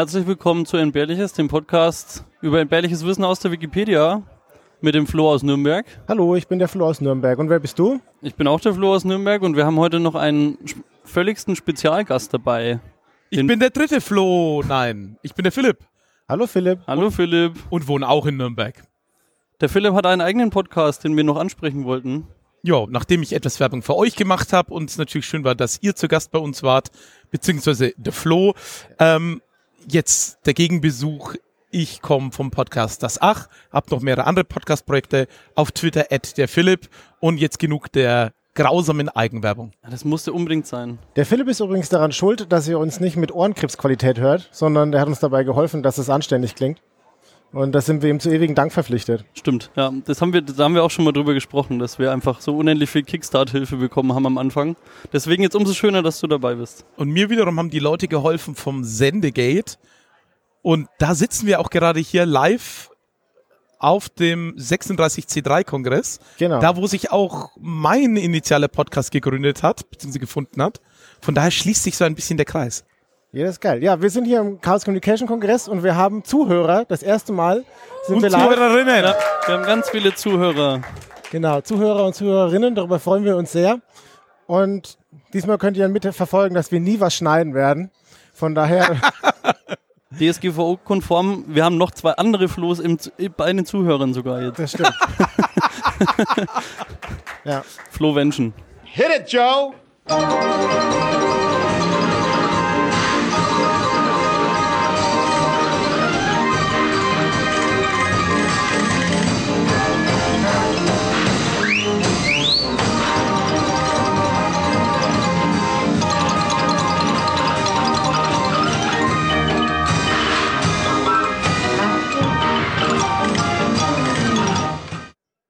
Herzlich 0.00 0.26
willkommen 0.26 0.64
zu 0.64 0.78
Entbehrliches, 0.78 1.34
dem 1.34 1.48
Podcast 1.48 2.24
über 2.40 2.58
entbehrliches 2.58 3.04
Wissen 3.04 3.22
aus 3.22 3.38
der 3.40 3.50
Wikipedia 3.50 4.22
mit 4.80 4.94
dem 4.94 5.06
Flo 5.06 5.30
aus 5.30 5.42
Nürnberg. 5.42 5.84
Hallo, 6.08 6.36
ich 6.36 6.48
bin 6.48 6.58
der 6.58 6.68
Flo 6.68 6.86
aus 6.86 7.02
Nürnberg. 7.02 7.38
Und 7.38 7.50
wer 7.50 7.60
bist 7.60 7.78
du? 7.78 8.00
Ich 8.22 8.34
bin 8.34 8.46
auch 8.46 8.60
der 8.60 8.72
Flo 8.72 8.94
aus 8.94 9.04
Nürnberg 9.04 9.42
und 9.42 9.56
wir 9.56 9.66
haben 9.66 9.78
heute 9.78 10.00
noch 10.00 10.14
einen 10.14 10.56
völligsten 11.04 11.54
Spezialgast 11.54 12.32
dabei. 12.32 12.80
Ich 13.28 13.46
bin 13.46 13.60
der 13.60 13.68
dritte 13.68 14.00
Flo. 14.00 14.62
Nein, 14.66 15.18
ich 15.20 15.34
bin 15.34 15.42
der 15.42 15.52
Philipp. 15.52 15.76
Hallo 16.26 16.46
Philipp. 16.46 16.78
Hallo 16.86 17.10
Philipp. 17.10 17.58
Und 17.68 17.86
wohne 17.86 18.08
auch 18.08 18.24
in 18.24 18.38
Nürnberg. 18.38 18.82
Der 19.60 19.68
Philipp 19.68 19.92
hat 19.92 20.06
einen 20.06 20.22
eigenen 20.22 20.48
Podcast, 20.48 21.04
den 21.04 21.14
wir 21.14 21.24
noch 21.24 21.36
ansprechen 21.36 21.84
wollten. 21.84 22.26
Ja, 22.62 22.86
nachdem 22.88 23.22
ich 23.22 23.34
etwas 23.34 23.60
Werbung 23.60 23.82
für 23.82 23.96
euch 23.96 24.16
gemacht 24.16 24.54
habe 24.54 24.72
und 24.72 24.88
es 24.88 24.96
natürlich 24.96 25.26
schön 25.26 25.44
war, 25.44 25.54
dass 25.54 25.82
ihr 25.82 25.94
zu 25.94 26.08
Gast 26.08 26.30
bei 26.30 26.38
uns 26.38 26.62
wart, 26.62 26.90
beziehungsweise 27.30 27.92
der 27.98 28.14
Flo, 28.14 28.54
ähm, 28.98 29.42
jetzt 29.88 30.38
der 30.46 30.54
Gegenbesuch. 30.54 31.34
Ich 31.70 32.02
komme 32.02 32.32
vom 32.32 32.50
Podcast 32.50 33.02
Das 33.02 33.20
Ach, 33.22 33.48
hab 33.70 33.90
noch 33.90 34.00
mehrere 34.00 34.26
andere 34.26 34.44
Podcast-Projekte 34.44 35.28
auf 35.54 35.70
Twitter, 35.70 36.06
at 36.10 36.36
der 36.36 36.48
Philipp 36.48 36.88
und 37.20 37.38
jetzt 37.38 37.58
genug 37.58 37.92
der 37.92 38.32
grausamen 38.54 39.08
Eigenwerbung. 39.08 39.72
Das 39.88 40.04
musste 40.04 40.32
unbedingt 40.32 40.66
sein. 40.66 40.98
Der 41.16 41.24
Philipp 41.24 41.48
ist 41.48 41.60
übrigens 41.60 41.88
daran 41.88 42.12
schuld, 42.12 42.52
dass 42.52 42.66
ihr 42.66 42.78
uns 42.78 43.00
nicht 43.00 43.16
mit 43.16 43.32
Ohrenkrebsqualität 43.32 44.18
hört, 44.18 44.48
sondern 44.52 44.90
der 44.92 45.00
hat 45.00 45.08
uns 45.08 45.20
dabei 45.20 45.44
geholfen, 45.44 45.82
dass 45.82 45.98
es 45.98 46.10
anständig 46.10 46.56
klingt. 46.56 46.82
Und 47.52 47.72
da 47.72 47.80
sind 47.80 48.02
wir 48.02 48.10
ihm 48.10 48.20
zu 48.20 48.30
ewigen 48.30 48.54
Dank 48.54 48.72
verpflichtet. 48.72 49.24
Stimmt, 49.34 49.70
ja. 49.74 49.92
Das 50.04 50.22
haben 50.22 50.32
wir, 50.32 50.40
da 50.40 50.64
haben 50.64 50.74
wir 50.74 50.84
auch 50.84 50.90
schon 50.90 51.04
mal 51.04 51.12
drüber 51.12 51.34
gesprochen, 51.34 51.80
dass 51.80 51.98
wir 51.98 52.12
einfach 52.12 52.40
so 52.40 52.56
unendlich 52.56 52.90
viel 52.90 53.02
Kickstart-Hilfe 53.02 53.76
bekommen 53.76 54.14
haben 54.14 54.26
am 54.26 54.38
Anfang. 54.38 54.76
Deswegen 55.12 55.42
jetzt 55.42 55.56
umso 55.56 55.74
schöner, 55.74 56.02
dass 56.02 56.20
du 56.20 56.28
dabei 56.28 56.54
bist. 56.54 56.84
Und 56.96 57.10
mir 57.10 57.28
wiederum 57.28 57.58
haben 57.58 57.70
die 57.70 57.80
Leute 57.80 58.06
geholfen 58.06 58.54
vom 58.54 58.84
Sendegate. 58.84 59.78
Und 60.62 60.88
da 60.98 61.14
sitzen 61.14 61.46
wir 61.46 61.58
auch 61.58 61.70
gerade 61.70 61.98
hier 61.98 62.24
live 62.24 62.90
auf 63.80 64.08
dem 64.10 64.54
36C3-Kongress. 64.56 66.20
Genau. 66.38 66.60
Da, 66.60 66.76
wo 66.76 66.86
sich 66.86 67.10
auch 67.10 67.50
mein 67.58 68.16
initialer 68.16 68.68
Podcast 68.68 69.10
gegründet 69.10 69.62
hat, 69.62 69.90
beziehungsweise 69.90 70.20
gefunden 70.20 70.62
hat. 70.62 70.80
Von 71.20 71.34
daher 71.34 71.50
schließt 71.50 71.82
sich 71.82 71.96
so 71.96 72.04
ein 72.04 72.14
bisschen 72.14 72.36
der 72.36 72.46
Kreis. 72.46 72.84
Ja, 73.32 73.44
das 73.44 73.52
ist 73.52 73.60
geil. 73.60 73.82
Ja, 73.82 74.02
wir 74.02 74.10
sind 74.10 74.24
hier 74.24 74.40
im 74.40 74.60
Chaos 74.60 74.84
Communication 74.84 75.28
Kongress 75.28 75.68
und 75.68 75.84
wir 75.84 75.94
haben 75.94 76.24
Zuhörer. 76.24 76.84
Das 76.84 77.02
erste 77.02 77.32
Mal 77.32 77.64
sind 78.06 78.16
Und 78.16 78.22
wir 78.22 78.30
live. 78.30 78.54
Zuhörerinnen. 78.54 79.04
Ja, 79.04 79.14
wir 79.46 79.54
haben 79.54 79.64
ganz 79.64 79.88
viele 79.88 80.14
Zuhörer. 80.14 80.80
Genau, 81.30 81.60
Zuhörer 81.60 82.06
und 82.06 82.14
Zuhörerinnen, 82.16 82.74
darüber 82.74 82.98
freuen 82.98 83.24
wir 83.24 83.36
uns 83.36 83.52
sehr. 83.52 83.78
Und 84.46 84.98
diesmal 85.32 85.58
könnt 85.58 85.76
ihr 85.76 85.88
mit 85.88 86.04
verfolgen, 86.12 86.56
dass 86.56 86.72
wir 86.72 86.80
nie 86.80 86.98
was 86.98 87.14
schneiden 87.14 87.54
werden. 87.54 87.92
Von 88.34 88.56
daher, 88.56 88.96
DSGVO-konform. 90.18 91.44
Wir 91.46 91.64
haben 91.64 91.78
noch 91.78 91.92
zwei 91.92 92.12
andere 92.12 92.48
Flo's 92.48 92.80
im, 92.80 92.98
bei 93.36 93.52
den 93.52 93.64
Zuhörern 93.64 94.12
sogar 94.12 94.42
jetzt. 94.42 94.58
das 94.58 94.72
stimmt. 94.72 94.94
ja. 97.44 97.62
Flo 97.92 98.16
Wenschen. 98.16 98.52
Hit 98.82 99.06
it, 99.20 99.32
Joe! 99.32 99.72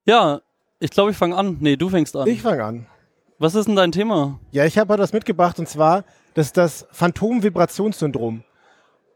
Ja, 0.04 0.40
ich 0.78 0.90
glaube, 0.90 1.10
ich 1.10 1.16
fange 1.16 1.36
an. 1.36 1.58
Nee, 1.60 1.76
du 1.76 1.88
fängst 1.88 2.16
an. 2.16 2.26
Ich 2.26 2.42
fange 2.42 2.64
an. 2.64 2.86
Was 3.38 3.54
ist 3.54 3.66
denn 3.68 3.76
dein 3.76 3.92
Thema? 3.92 4.38
Ja, 4.50 4.64
ich 4.64 4.78
habe 4.78 4.92
heute 4.92 5.02
was 5.02 5.12
mitgebracht 5.12 5.58
und 5.58 5.68
zwar 5.68 6.04
das 6.34 6.46
ist 6.46 6.56
das 6.56 6.86
Phantom-Vibrationssyndrom. 6.92 8.44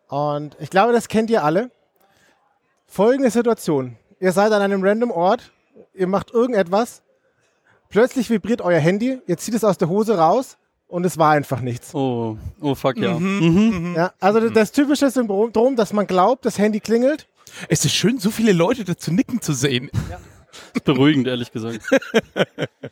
Und 0.09 0.57
ich 0.61 0.71
glaube, 0.71 0.93
das 0.93 1.09
kennt 1.09 1.31
ihr 1.31 1.45
alle. 1.45 1.71
Folgende 2.87 3.31
Situation. 3.31 3.97
Ihr 4.21 4.33
seid 4.33 4.53
an 4.53 4.63
einem 4.63 4.83
random 4.83 5.11
Ort, 5.11 5.53
ihr 5.95 6.07
macht 6.07 6.33
irgendetwas, 6.33 7.03
plötzlich 7.89 8.31
vibriert 8.31 8.63
euer 8.63 8.79
Handy, 8.79 9.21
ihr 9.27 9.37
zieht 9.37 9.55
es 9.55 9.65
aus 9.65 9.79
der 9.79 9.89
Hose 9.89 10.17
raus 10.17 10.57
und 10.87 11.05
es 11.05 11.19
war 11.19 11.33
einfach 11.33 11.61
nichts. 11.61 11.95
Oh, 11.95 12.37
oh 12.61 12.75
fuck 12.75 12.97
ja. 12.97 13.19
Ja, 13.19 14.13
also 14.21 14.41
das, 14.41 14.53
das 14.53 14.73
typische 14.73 15.11
Syndrom, 15.11 15.77
dass 15.77 15.93
man 15.93 16.07
glaubt, 16.07 16.45
das 16.45 16.59
Handy 16.59 16.81
klingelt. 16.81 17.27
Es 17.69 17.85
ist 17.85 17.95
schön, 17.95 18.19
so 18.19 18.31
viele 18.31 18.53
Leute 18.53 18.85
dazu 18.85 19.13
nicken 19.13 19.41
zu 19.41 19.53
sehen. 19.53 19.91
Ist 20.75 20.85
beruhigend, 20.85 21.27
ehrlich 21.27 21.53
gesagt. 21.53 21.81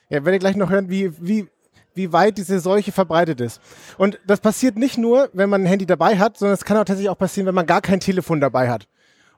Ja, 0.09 0.25
werdet 0.25 0.35
ihr 0.35 0.39
gleich 0.41 0.57
noch 0.57 0.69
hören, 0.69 0.91
wie, 0.91 1.11
wie, 1.21 1.49
wie 1.95 2.13
weit 2.13 2.37
diese 2.37 2.61
Seuche 2.61 2.93
verbreitet 2.93 3.41
ist. 3.41 3.63
Und 3.97 4.19
das 4.27 4.41
passiert 4.41 4.77
nicht 4.77 4.99
nur, 4.99 5.31
wenn 5.33 5.49
man 5.49 5.63
ein 5.63 5.67
Handy 5.67 5.87
dabei 5.87 6.19
hat, 6.19 6.37
sondern 6.37 6.53
es 6.53 6.67
kann 6.67 6.77
auch 6.77 6.85
tatsächlich 6.85 7.09
auch 7.09 7.17
passieren, 7.17 7.47
wenn 7.47 7.55
man 7.55 7.65
gar 7.67 7.81
kein 7.81 7.99
Telefon 7.99 8.39
dabei 8.39 8.69
hat. 8.69 8.87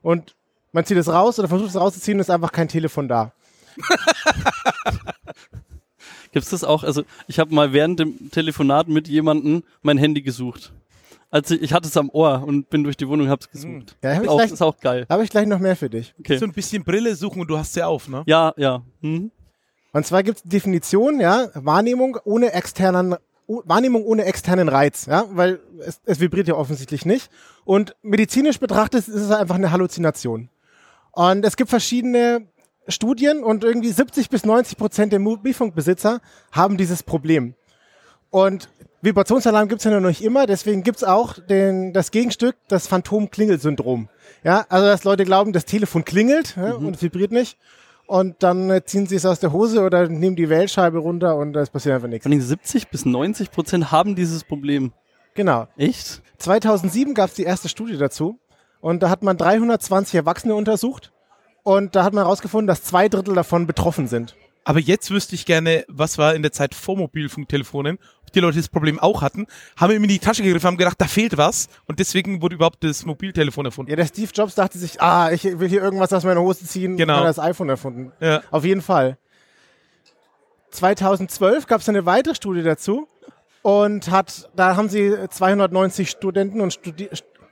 Und 0.02 0.34
man 0.72 0.84
zieht 0.84 0.96
es 0.96 1.08
raus 1.08 1.38
oder 1.38 1.46
versucht 1.46 1.70
es 1.70 1.76
rauszuziehen 1.76 2.16
und 2.16 2.22
ist 2.22 2.30
einfach 2.30 2.50
kein 2.50 2.66
Telefon 2.66 3.06
da. 3.06 3.32
Gibt 6.32 6.44
es 6.44 6.50
das 6.50 6.64
auch? 6.64 6.82
Also, 6.82 7.04
ich 7.28 7.38
habe 7.38 7.54
mal 7.54 7.72
während 7.72 8.00
dem 8.00 8.32
Telefonat 8.32 8.88
mit 8.88 9.06
jemandem 9.06 9.62
mein 9.82 9.98
Handy 9.98 10.20
gesucht. 10.22 10.72
Also, 11.34 11.56
ich 11.56 11.72
hatte 11.72 11.88
es 11.88 11.96
am 11.96 12.10
Ohr 12.10 12.44
und 12.46 12.70
bin 12.70 12.84
durch 12.84 12.96
die 12.96 13.08
Wohnung 13.08 13.26
und 13.26 13.30
habe 13.32 13.40
es 13.40 13.50
gesucht. 13.50 13.96
Ja, 14.04 14.14
hab 14.14 14.22
ich 14.22 14.28
auch, 14.28 14.36
gleich- 14.38 14.52
ist 14.52 14.62
auch 14.62 14.78
geil. 14.78 15.04
Da 15.08 15.14
habe 15.14 15.24
ich 15.24 15.30
gleich 15.30 15.46
noch 15.48 15.58
mehr 15.58 15.74
für 15.74 15.90
dich. 15.90 16.14
Okay. 16.20 16.36
So 16.38 16.44
ein 16.44 16.52
bisschen 16.52 16.84
Brille 16.84 17.16
suchen 17.16 17.40
und 17.40 17.48
du 17.48 17.58
hast 17.58 17.72
sie 17.74 17.82
auf, 17.82 18.08
ne? 18.08 18.22
Ja, 18.26 18.54
ja. 18.56 18.82
Mhm. 19.00 19.32
Und 19.92 20.06
zwar 20.06 20.22
gibt 20.22 20.38
es 20.38 20.42
Definition, 20.44 21.18
ja, 21.18 21.48
Wahrnehmung 21.54 22.18
ohne 22.24 22.52
externen 22.52 23.16
o- 23.48 23.62
Wahrnehmung 23.64 24.04
ohne 24.04 24.24
externen 24.26 24.68
Reiz, 24.68 25.06
ja, 25.06 25.24
weil 25.32 25.58
es, 25.80 26.00
es 26.04 26.20
vibriert 26.20 26.46
ja 26.46 26.54
offensichtlich 26.54 27.04
nicht. 27.04 27.28
Und 27.64 27.96
medizinisch 28.02 28.60
betrachtet 28.60 29.08
ist 29.08 29.14
es 29.14 29.30
einfach 29.32 29.56
eine 29.56 29.72
Halluzination. 29.72 30.48
Und 31.10 31.44
es 31.44 31.56
gibt 31.56 31.68
verschiedene 31.68 32.46
Studien 32.86 33.42
und 33.42 33.64
irgendwie 33.64 33.90
70 33.90 34.30
bis 34.30 34.44
90 34.46 34.76
Prozent 34.78 35.12
der 35.12 35.18
Mobilfunkbesitzer 35.18 36.20
haben 36.52 36.76
dieses 36.76 37.02
Problem. 37.02 37.54
Und 38.30 38.68
Vibrationsalarm 39.04 39.68
gibt 39.68 39.80
es 39.80 39.84
ja 39.84 40.00
noch 40.00 40.08
nicht 40.08 40.24
immer, 40.24 40.46
deswegen 40.46 40.82
gibt 40.82 40.96
es 40.96 41.04
auch 41.04 41.38
den, 41.38 41.92
das 41.92 42.10
Gegenstück, 42.10 42.56
das 42.68 42.86
Phantom-Klingel-Syndrom. 42.86 44.08
Ja, 44.42 44.64
also 44.70 44.86
dass 44.86 45.04
Leute 45.04 45.26
glauben, 45.26 45.52
das 45.52 45.66
Telefon 45.66 46.06
klingelt 46.06 46.56
ja, 46.56 46.72
und 46.72 46.96
es 46.96 47.02
vibriert 47.02 47.30
nicht. 47.30 47.58
Und 48.06 48.42
dann 48.42 48.70
äh, 48.70 48.82
ziehen 48.84 49.06
sie 49.06 49.16
es 49.16 49.26
aus 49.26 49.40
der 49.40 49.52
Hose 49.52 49.82
oder 49.82 50.08
nehmen 50.08 50.36
die 50.36 50.48
Wählscheibe 50.48 50.98
runter 50.98 51.36
und 51.36 51.54
es 51.54 51.68
passiert 51.68 51.96
einfach 51.96 52.08
nichts. 52.08 52.24
Allem 52.26 52.40
70 52.40 52.88
bis 52.88 53.04
90 53.04 53.50
Prozent 53.50 53.92
haben 53.92 54.14
dieses 54.14 54.42
Problem. 54.42 54.92
Genau. 55.34 55.68
Echt? 55.76 56.22
2007 56.38 57.12
gab 57.12 57.28
es 57.28 57.34
die 57.34 57.44
erste 57.44 57.68
Studie 57.68 57.98
dazu 57.98 58.38
und 58.80 59.02
da 59.02 59.10
hat 59.10 59.22
man 59.22 59.36
320 59.36 60.14
Erwachsene 60.14 60.54
untersucht 60.54 61.12
und 61.62 61.94
da 61.94 62.04
hat 62.04 62.14
man 62.14 62.24
herausgefunden, 62.24 62.66
dass 62.66 62.84
zwei 62.84 63.10
Drittel 63.10 63.34
davon 63.34 63.66
betroffen 63.66 64.06
sind. 64.06 64.34
Aber 64.64 64.80
jetzt 64.80 65.10
wüsste 65.10 65.34
ich 65.34 65.44
gerne, 65.44 65.84
was 65.88 66.16
war 66.16 66.34
in 66.34 66.42
der 66.42 66.52
Zeit 66.52 66.74
vor 66.74 66.96
Mobilfunktelefonen, 66.96 67.98
ob 68.22 68.32
die 68.32 68.40
Leute 68.40 68.56
das 68.56 68.68
Problem 68.70 68.98
auch 68.98 69.20
hatten, 69.20 69.46
haben 69.76 69.92
ihm 69.92 70.02
in 70.02 70.08
die 70.08 70.18
Tasche 70.18 70.42
gegriffen, 70.42 70.66
haben 70.66 70.76
gedacht, 70.78 70.98
da 71.00 71.06
fehlt 71.06 71.36
was 71.36 71.68
und 71.86 71.98
deswegen 71.98 72.40
wurde 72.40 72.54
überhaupt 72.54 72.82
das 72.82 73.04
Mobiltelefon 73.04 73.66
erfunden. 73.66 73.90
Ja, 73.90 73.96
der 73.96 74.06
Steve 74.06 74.30
Jobs 74.34 74.54
dachte 74.54 74.78
sich, 74.78 75.00
ah, 75.02 75.30
ich 75.32 75.44
will 75.44 75.68
hier 75.68 75.82
irgendwas 75.82 76.12
aus 76.14 76.24
meiner 76.24 76.40
Hose 76.40 76.64
ziehen 76.64 76.96
Genau. 76.96 77.14
und 77.14 77.20
hat 77.20 77.28
das 77.28 77.38
iPhone 77.38 77.68
erfunden. 77.68 78.12
Ja. 78.20 78.42
Auf 78.50 78.64
jeden 78.64 78.80
Fall. 78.80 79.18
2012 80.70 81.66
gab 81.66 81.82
es 81.82 81.88
eine 81.88 82.06
weitere 82.06 82.34
Studie 82.34 82.62
dazu 82.62 83.06
und 83.62 84.10
hat, 84.10 84.50
da 84.56 84.76
haben 84.76 84.88
sie 84.88 85.14
290 85.28 86.10
Studenten 86.10 86.60
und 86.60 86.72
Studi 86.72 87.08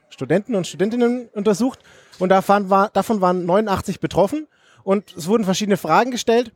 Studenten 0.09 0.53
und 0.53 0.67
Studentinnen 0.67 1.27
untersucht 1.33 1.79
und 2.19 2.29
davon, 2.29 2.69
war, 2.69 2.89
davon 2.89 3.19
waren 3.19 3.47
89 3.47 3.99
betroffen 3.99 4.45
und 4.83 5.11
es 5.17 5.25
wurden 5.27 5.43
verschiedene 5.43 5.75
Fragen 5.75 6.11
gestellt 6.11 6.51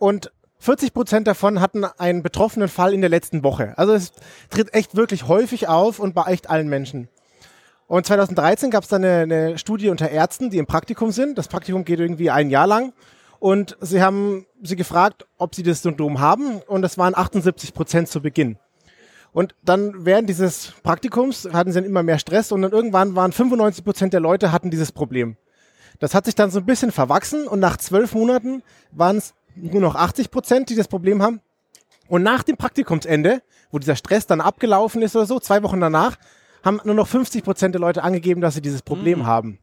und 0.00 0.32
40 0.58 0.92
Prozent 0.92 1.26
davon 1.26 1.60
hatten 1.60 1.84
einen 1.84 2.22
betroffenen 2.22 2.68
Fall 2.68 2.92
in 2.92 3.00
der 3.00 3.10
letzten 3.10 3.44
Woche. 3.44 3.74
Also 3.76 3.92
es 3.92 4.12
tritt 4.50 4.74
echt 4.74 4.96
wirklich 4.96 5.28
häufig 5.28 5.68
auf 5.68 5.98
und 5.98 6.14
bei 6.14 6.24
echt 6.24 6.50
allen 6.50 6.68
Menschen. 6.68 7.08
Und 7.86 8.06
2013 8.06 8.70
gab 8.70 8.82
es 8.82 8.88
dann 8.88 9.04
eine, 9.04 9.22
eine 9.22 9.58
Studie 9.58 9.88
unter 9.88 10.10
Ärzten, 10.10 10.50
die 10.50 10.58
im 10.58 10.66
Praktikum 10.66 11.12
sind. 11.12 11.36
Das 11.38 11.48
Praktikum 11.48 11.84
geht 11.84 12.00
irgendwie 12.00 12.30
ein 12.30 12.50
Jahr 12.50 12.66
lang. 12.66 12.92
Und 13.38 13.76
sie 13.80 14.02
haben 14.02 14.46
sie 14.62 14.76
gefragt, 14.76 15.26
ob 15.38 15.54
sie 15.54 15.62
das 15.62 15.82
Syndrom 15.82 16.20
haben. 16.20 16.60
Und 16.66 16.82
das 16.82 16.98
waren 16.98 17.14
78 17.14 17.74
Prozent 17.74 18.08
zu 18.08 18.20
Beginn. 18.20 18.58
Und 19.32 19.54
dann 19.62 20.04
während 20.04 20.28
dieses 20.28 20.72
Praktikums 20.82 21.48
hatten 21.52 21.72
sie 21.72 21.80
dann 21.80 21.88
immer 21.88 22.02
mehr 22.02 22.18
Stress 22.18 22.52
und 22.52 22.62
dann 22.62 22.72
irgendwann 22.72 23.16
waren 23.16 23.32
95 23.32 23.84
Prozent 23.84 24.12
der 24.12 24.20
Leute 24.20 24.50
hatten 24.50 24.70
dieses 24.70 24.92
Problem. 24.92 25.36
Das 26.00 26.14
hat 26.14 26.24
sich 26.24 26.34
dann 26.34 26.50
so 26.50 26.58
ein 26.60 26.66
bisschen 26.66 26.90
verwachsen 26.90 27.46
und 27.46 27.60
nach 27.60 27.76
zwölf 27.76 28.14
Monaten 28.14 28.62
waren 28.90 29.18
es 29.18 29.34
nur 29.62 29.80
noch 29.80 29.94
80 29.94 30.30
Prozent, 30.30 30.70
die 30.70 30.76
das 30.76 30.88
Problem 30.88 31.22
haben. 31.22 31.40
Und 32.08 32.22
nach 32.22 32.42
dem 32.42 32.56
Praktikumsende, 32.56 33.42
wo 33.70 33.78
dieser 33.78 33.96
Stress 33.96 34.26
dann 34.26 34.40
abgelaufen 34.40 35.02
ist 35.02 35.14
oder 35.14 35.26
so, 35.26 35.38
zwei 35.38 35.62
Wochen 35.62 35.80
danach, 35.80 36.16
haben 36.64 36.80
nur 36.84 36.94
noch 36.94 37.08
50 37.08 37.44
Prozent 37.44 37.74
der 37.74 37.80
Leute 37.80 38.02
angegeben, 38.02 38.40
dass 38.40 38.54
sie 38.54 38.60
dieses 38.60 38.82
Problem 38.82 39.26
haben. 39.26 39.58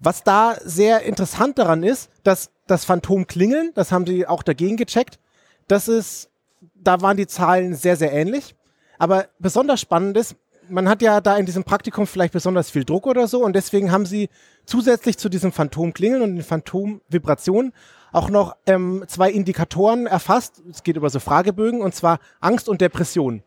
Was 0.00 0.22
da 0.22 0.56
sehr 0.62 1.02
interessant 1.02 1.58
daran 1.58 1.82
ist, 1.82 2.10
dass 2.22 2.50
das 2.66 2.84
Phantomklingeln, 2.84 3.72
das 3.74 3.90
haben 3.90 4.06
sie 4.06 4.26
auch 4.26 4.42
dagegen 4.42 4.76
gecheckt, 4.76 5.18
das 5.66 5.88
ist, 5.88 6.30
da 6.74 7.00
waren 7.00 7.16
die 7.16 7.26
Zahlen 7.26 7.74
sehr, 7.74 7.96
sehr 7.96 8.12
ähnlich. 8.12 8.54
Aber 8.98 9.26
besonders 9.38 9.80
spannend 9.80 10.16
ist, 10.16 10.36
man 10.68 10.88
hat 10.88 11.02
ja 11.02 11.20
da 11.20 11.36
in 11.36 11.46
diesem 11.46 11.64
Praktikum 11.64 12.06
vielleicht 12.06 12.32
besonders 12.32 12.70
viel 12.70 12.84
Druck 12.84 13.06
oder 13.06 13.26
so 13.28 13.44
und 13.44 13.54
deswegen 13.54 13.92
haben 13.92 14.06
sie 14.06 14.28
zusätzlich 14.66 15.18
zu 15.18 15.28
diesem 15.28 15.52
Phantomklingeln 15.52 16.22
und 16.22 16.36
den 16.36 16.44
Phantomvibrationen 16.44 17.72
auch 18.12 18.30
noch 18.30 18.56
ähm, 18.66 19.04
zwei 19.08 19.30
Indikatoren 19.30 20.06
erfasst. 20.06 20.62
Es 20.70 20.82
geht 20.82 20.96
über 20.96 21.10
so 21.10 21.20
Fragebögen 21.20 21.82
und 21.82 21.94
zwar 21.94 22.20
Angst 22.40 22.68
und 22.68 22.80
Depression. 22.80 23.42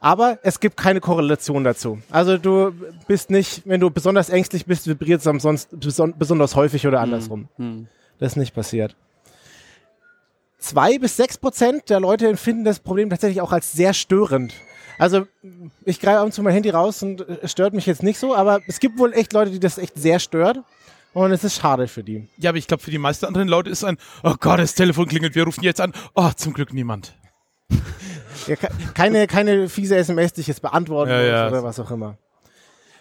Aber 0.00 0.38
es 0.42 0.60
gibt 0.60 0.76
keine 0.76 1.00
Korrelation 1.00 1.64
dazu. 1.64 1.98
Also 2.10 2.38
du 2.38 2.72
bist 3.06 3.30
nicht, 3.30 3.62
wenn 3.64 3.80
du 3.80 3.90
besonders 3.90 4.28
ängstlich 4.28 4.66
bist, 4.66 4.86
vibriert 4.86 5.24
es 5.24 5.42
sonst 5.42 5.78
beson 5.78 6.14
besonders 6.18 6.54
häufig 6.54 6.86
oder 6.86 7.00
andersrum. 7.00 7.48
Hm. 7.56 7.88
Das 8.18 8.32
ist 8.32 8.36
nicht 8.36 8.54
passiert. 8.54 8.96
Zwei 10.58 10.98
bis 10.98 11.16
sechs 11.16 11.38
Prozent 11.38 11.90
der 11.90 12.00
Leute 12.00 12.28
empfinden 12.28 12.64
das 12.64 12.80
Problem 12.80 13.10
tatsächlich 13.10 13.40
auch 13.40 13.52
als 13.52 13.72
sehr 13.72 13.92
störend. 13.94 14.54
Also 14.98 15.26
ich 15.84 16.00
greife 16.00 16.18
ab 16.20 16.24
und 16.26 16.32
zu 16.32 16.42
mein 16.42 16.52
Handy 16.54 16.70
raus 16.70 17.02
und 17.02 17.20
es 17.20 17.52
stört 17.52 17.74
mich 17.74 17.86
jetzt 17.86 18.02
nicht 18.02 18.18
so, 18.18 18.34
aber 18.34 18.60
es 18.66 18.80
gibt 18.80 18.98
wohl 18.98 19.12
echt 19.12 19.32
Leute, 19.32 19.50
die 19.50 19.60
das 19.60 19.78
echt 19.78 19.96
sehr 19.96 20.18
stört. 20.18 20.58
Und 21.12 21.32
es 21.32 21.44
ist 21.44 21.56
schade 21.56 21.88
für 21.88 22.02
die. 22.04 22.28
Ja, 22.36 22.50
aber 22.50 22.58
ich 22.58 22.66
glaube, 22.66 22.82
für 22.82 22.90
die 22.90 22.98
meisten 22.98 23.24
anderen 23.24 23.48
Leute 23.48 23.70
ist 23.70 23.84
ein, 23.84 23.96
oh 24.22 24.34
Gott, 24.38 24.58
das 24.58 24.74
Telefon 24.74 25.06
klingelt, 25.06 25.34
wir 25.34 25.44
rufen 25.44 25.64
jetzt 25.64 25.80
an. 25.80 25.92
Oh, 26.14 26.30
zum 26.36 26.52
Glück 26.52 26.74
niemand. 26.74 27.14
Ja, 28.46 28.56
ke- 28.56 28.68
keine, 28.94 29.26
keine 29.26 29.68
fiese 29.70 29.96
SMS, 29.96 30.34
die 30.34 30.42
ich 30.42 30.46
jetzt 30.46 30.60
beantworten 30.60 31.10
Ja, 31.10 31.16
muss 31.18 31.26
ja. 31.28 31.48
oder 31.48 31.64
was 31.64 31.80
auch 31.80 31.90
immer. 31.90 32.18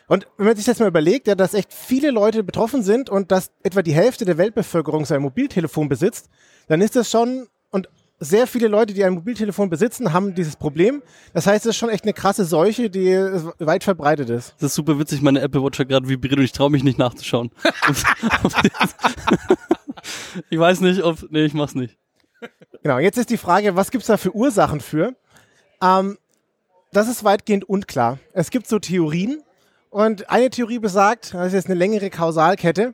Und 0.08 0.28
wenn 0.38 0.46
man 0.48 0.56
sich 0.56 0.66
das 0.66 0.80
mal 0.80 0.88
überlegt, 0.88 1.28
ja, 1.28 1.36
dass 1.36 1.54
echt 1.54 1.74
viele 1.74 2.10
Leute 2.12 2.44
betroffen 2.44 2.84
sind 2.84 3.10
und 3.10 3.32
dass 3.32 3.52
etwa 3.64 3.82
die 3.82 3.94
Hälfte 3.94 4.24
der 4.24 4.38
Weltbevölkerung 4.38 5.04
sein 5.06 5.22
Mobiltelefon 5.22 5.90
besitzt, 5.90 6.30
dann 6.68 6.80
ist 6.82 6.96
das 6.96 7.10
schon, 7.12 7.48
und 7.72 7.90
sehr 8.20 8.48
viele 8.48 8.68
Leute, 8.68 8.94
die 8.94 9.04
ein 9.04 9.14
Mobiltelefon 9.14 9.70
besitzen, 9.70 10.14
haben 10.14 10.36
dieses 10.36 10.56
Problem. 10.56 11.04
Das 11.34 11.48
heißt, 11.48 11.66
es 11.66 11.72
ist 11.72 11.78
schon 11.78 11.90
echt 11.90 12.04
eine 12.04 12.14
krasse 12.14 12.46
Seuche, 12.46 12.90
die 12.90 13.14
weit 13.60 13.84
verbreitet 13.84 14.30
ist. 14.30 14.56
Das 14.60 14.72
ist 14.72 14.76
super 14.76 14.98
witzig, 15.00 15.22
meine 15.22 15.42
Apple 15.42 15.64
Watch 15.64 15.80
hat 15.80 15.90
gerade 15.90 16.08
vibriert 16.08 16.38
und 16.38 16.44
ich 16.44 16.54
traue 16.54 16.70
mich 16.70 16.84
nicht 16.84 16.98
nachzuschauen. 16.98 17.52
ich 20.50 20.58
weiß 20.58 20.80
nicht, 20.82 21.04
ob. 21.04 21.30
Nee, 21.30 21.46
ich 21.46 21.54
mach's 21.54 21.76
nicht. 21.76 21.98
Genau, 22.84 23.00
jetzt 23.00 23.18
ist 23.18 23.30
die 23.30 23.38
Frage, 23.38 23.76
was 23.76 23.92
gibt's 23.92 24.08
da 24.08 24.18
für 24.18 24.34
Ursachen 24.34 24.80
für? 24.80 25.16
Ähm, 25.82 26.18
das 26.94 27.10
ist 27.10 27.24
weitgehend 27.24 27.68
unklar. 27.68 28.20
Es 28.32 28.50
gibt 28.50 28.68
so 28.68 28.80
Theorien 28.80 29.42
und 29.90 30.30
eine 30.30 30.50
Theorie 30.50 30.80
besagt, 30.80 31.34
das 31.34 31.48
ist 31.48 31.54
jetzt 31.54 31.68
eine 31.68 31.76
längere 31.76 32.10
Kausalkette, 32.10 32.94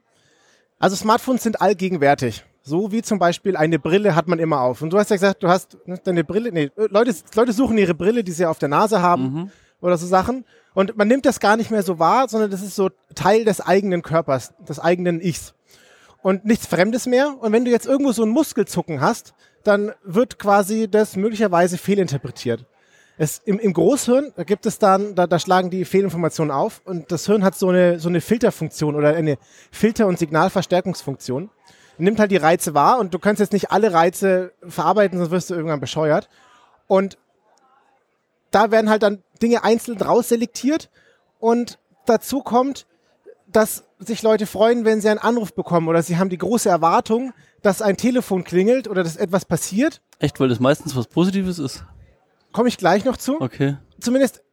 also 0.80 0.96
Smartphones 0.96 1.44
sind 1.44 1.62
allgegenwärtig. 1.62 2.44
So 2.64 2.92
wie 2.92 3.02
zum 3.02 3.18
Beispiel 3.18 3.58
eine 3.58 3.80
Brille 3.80 4.16
hat 4.16 4.28
man 4.28 4.40
immer 4.40 4.62
auf. 4.62 4.82
Und 4.82 4.92
du 4.94 5.00
hast 5.00 5.10
ja 5.10 5.16
gesagt, 5.16 5.42
du 5.42 5.48
hast 5.48 5.78
deine 6.04 6.24
Brille, 6.24 6.52
nee, 6.52 6.70
Leute, 6.76 7.14
Leute 7.36 7.54
suchen 7.54 7.78
ihre 7.78 7.96
Brille, 7.96 8.24
die 8.24 8.32
sie 8.32 8.46
auf 8.46 8.60
der 8.60 8.70
Nase 8.70 9.02
haben 9.02 9.52
oder 9.82 9.98
so 9.98 10.06
Sachen. 10.06 10.46
Und 10.74 10.96
man 10.96 11.08
nimmt 11.08 11.26
das 11.26 11.40
gar 11.40 11.58
nicht 11.58 11.72
mehr 11.72 11.84
so 11.84 12.00
wahr, 12.00 12.30
sondern 12.30 12.52
das 12.52 12.62
ist 12.62 12.76
so 12.76 12.90
Teil 13.16 13.46
des 13.46 13.62
eigenen 13.62 14.04
Körpers, 14.04 14.54
des 14.68 14.80
eigenen 14.80 15.20
Ichs 15.20 15.54
und 16.22 16.46
nichts 16.46 16.68
Fremdes 16.68 17.08
mehr. 17.08 17.36
Und 17.40 17.52
wenn 17.52 17.66
du 17.66 17.72
jetzt 17.72 17.86
irgendwo 17.86 18.12
so 18.12 18.24
einen 18.24 18.32
Muskelzucken 18.32 19.02
hast, 19.02 19.34
dann 19.64 19.92
wird 20.04 20.40
quasi 20.40 20.88
das 20.90 21.16
möglicherweise 21.16 21.78
fehlinterpretiert. 21.78 22.66
Es, 23.18 23.40
im, 23.40 23.60
Im 23.60 23.74
Großhirn, 23.74 24.32
da 24.36 24.44
gibt 24.44 24.66
es 24.66 24.80
dann, 24.80 25.14
da, 25.14 25.28
da 25.28 25.38
schlagen 25.38 25.70
die 25.70 25.86
Fehlinformationen 25.86 26.52
auf 26.52 26.82
und 26.86 27.12
das 27.12 27.26
Hirn 27.26 27.44
hat 27.44 27.56
so 27.56 27.70
eine, 27.70 28.00
so 28.00 28.10
eine 28.10 28.22
Filterfunktion 28.22 28.96
oder 28.96 29.10
eine 29.16 29.38
Filter- 29.70 30.08
und 30.08 30.18
Signalverstärkungsfunktion. 30.18 31.50
Nimmt 32.02 32.20
halt 32.20 32.32
die 32.32 32.38
Reize 32.38 32.74
wahr 32.74 33.00
und 33.00 33.14
du 33.14 33.20
kannst 33.20 33.40
jetzt 33.40 33.54
nicht 33.54 33.72
alle 33.72 33.94
Reize 33.94 34.54
verarbeiten, 34.68 35.20
sonst 35.20 35.32
wirst 35.32 35.50
du 35.50 35.54
irgendwann 35.54 35.80
bescheuert. 35.80 36.30
Und 36.88 37.18
da 38.50 38.72
werden 38.72 38.90
halt 38.90 39.04
dann 39.04 39.24
Dinge 39.42 39.64
einzeln 39.64 40.02
rausselektiert 40.02 40.90
und 41.40 41.80
dazu 42.06 42.42
kommt, 42.42 42.86
dass 43.48 43.86
sich 44.00 44.24
Leute 44.24 44.48
freuen, 44.48 44.86
wenn 44.86 45.02
sie 45.02 45.10
einen 45.10 45.20
Anruf 45.20 45.54
bekommen 45.54 45.88
oder 45.88 46.02
sie 46.02 46.18
haben 46.18 46.30
die 46.30 46.38
große 46.38 46.70
Erwartung, 46.70 47.34
dass 47.62 47.82
ein 47.82 47.98
Telefon 47.98 48.44
klingelt 48.44 48.88
oder 48.88 49.04
dass 49.04 49.16
etwas 49.16 49.46
passiert. 49.46 50.02
Echt, 50.20 50.40
weil 50.40 50.50
das 50.50 50.60
meistens 50.60 50.96
was 50.96 51.08
Positives 51.08 51.60
ist. 51.60 51.86
Komme 52.52 52.70
ich 52.70 52.78
gleich 52.78 53.06
noch 53.06 53.18
zu. 53.18 53.40
Okay. 53.40 53.78
Zumindest 54.00 54.44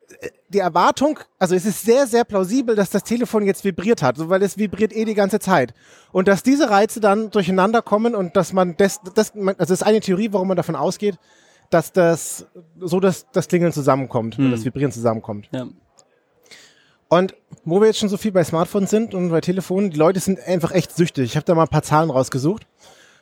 die 0.48 0.58
Erwartung, 0.58 1.20
also 1.38 1.54
es 1.54 1.64
ist 1.64 1.82
sehr, 1.82 2.06
sehr 2.06 2.24
plausibel, 2.24 2.74
dass 2.74 2.90
das 2.90 3.04
Telefon 3.04 3.44
jetzt 3.44 3.64
vibriert 3.64 4.02
hat, 4.02 4.16
so, 4.16 4.28
weil 4.28 4.42
es 4.42 4.58
vibriert 4.58 4.92
eh 4.92 5.04
die 5.04 5.14
ganze 5.14 5.38
Zeit. 5.38 5.74
Und 6.12 6.28
dass 6.28 6.42
diese 6.42 6.70
Reize 6.70 7.00
dann 7.00 7.30
durcheinander 7.30 7.82
kommen 7.82 8.14
und 8.14 8.36
dass 8.36 8.52
man 8.52 8.76
das, 8.76 9.00
das 9.14 9.32
also 9.34 9.54
das 9.56 9.70
ist 9.70 9.82
eine 9.82 10.00
Theorie, 10.00 10.32
warum 10.32 10.48
man 10.48 10.56
davon 10.56 10.76
ausgeht, 10.76 11.18
dass 11.70 11.92
das 11.92 12.46
so 12.80 12.98
dass 12.98 13.26
das 13.32 13.48
Klingeln 13.48 13.72
zusammenkommt, 13.72 14.38
oder 14.38 14.50
das 14.50 14.64
Vibrieren 14.64 14.90
zusammenkommt. 14.90 15.48
Ja. 15.52 15.68
Und 17.08 17.34
wo 17.64 17.80
wir 17.80 17.86
jetzt 17.86 17.98
schon 17.98 18.08
so 18.08 18.16
viel 18.16 18.32
bei 18.32 18.44
Smartphones 18.44 18.90
sind 18.90 19.14
und 19.14 19.30
bei 19.30 19.40
Telefonen, 19.40 19.90
die 19.90 19.96
Leute 19.96 20.20
sind 20.20 20.40
einfach 20.40 20.72
echt 20.72 20.94
süchtig. 20.94 21.24
Ich 21.24 21.36
habe 21.36 21.44
da 21.44 21.54
mal 21.54 21.62
ein 21.62 21.68
paar 21.68 21.82
Zahlen 21.82 22.10
rausgesucht. 22.10 22.66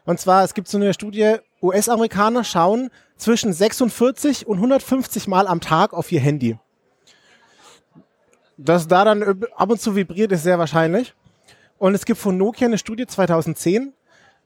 Und 0.04 0.18
zwar, 0.20 0.44
es 0.44 0.54
gibt 0.54 0.68
so 0.68 0.78
eine 0.78 0.94
Studie, 0.94 1.36
US-Amerikaner 1.62 2.44
schauen 2.44 2.90
zwischen 3.16 3.52
46 3.52 4.46
und 4.46 4.56
150 4.56 5.26
Mal 5.28 5.46
am 5.46 5.60
Tag 5.60 5.92
auf 5.92 6.10
ihr 6.12 6.20
Handy. 6.20 6.58
Dass 8.56 8.88
da 8.88 9.04
dann 9.04 9.44
ab 9.54 9.70
und 9.70 9.80
zu 9.80 9.94
vibriert, 9.94 10.32
ist 10.32 10.42
sehr 10.42 10.58
wahrscheinlich. 10.58 11.14
Und 11.78 11.94
es 11.94 12.04
gibt 12.04 12.18
von 12.18 12.36
Nokia 12.36 12.66
eine 12.66 12.78
Studie 12.78 13.06
2010. 13.06 13.92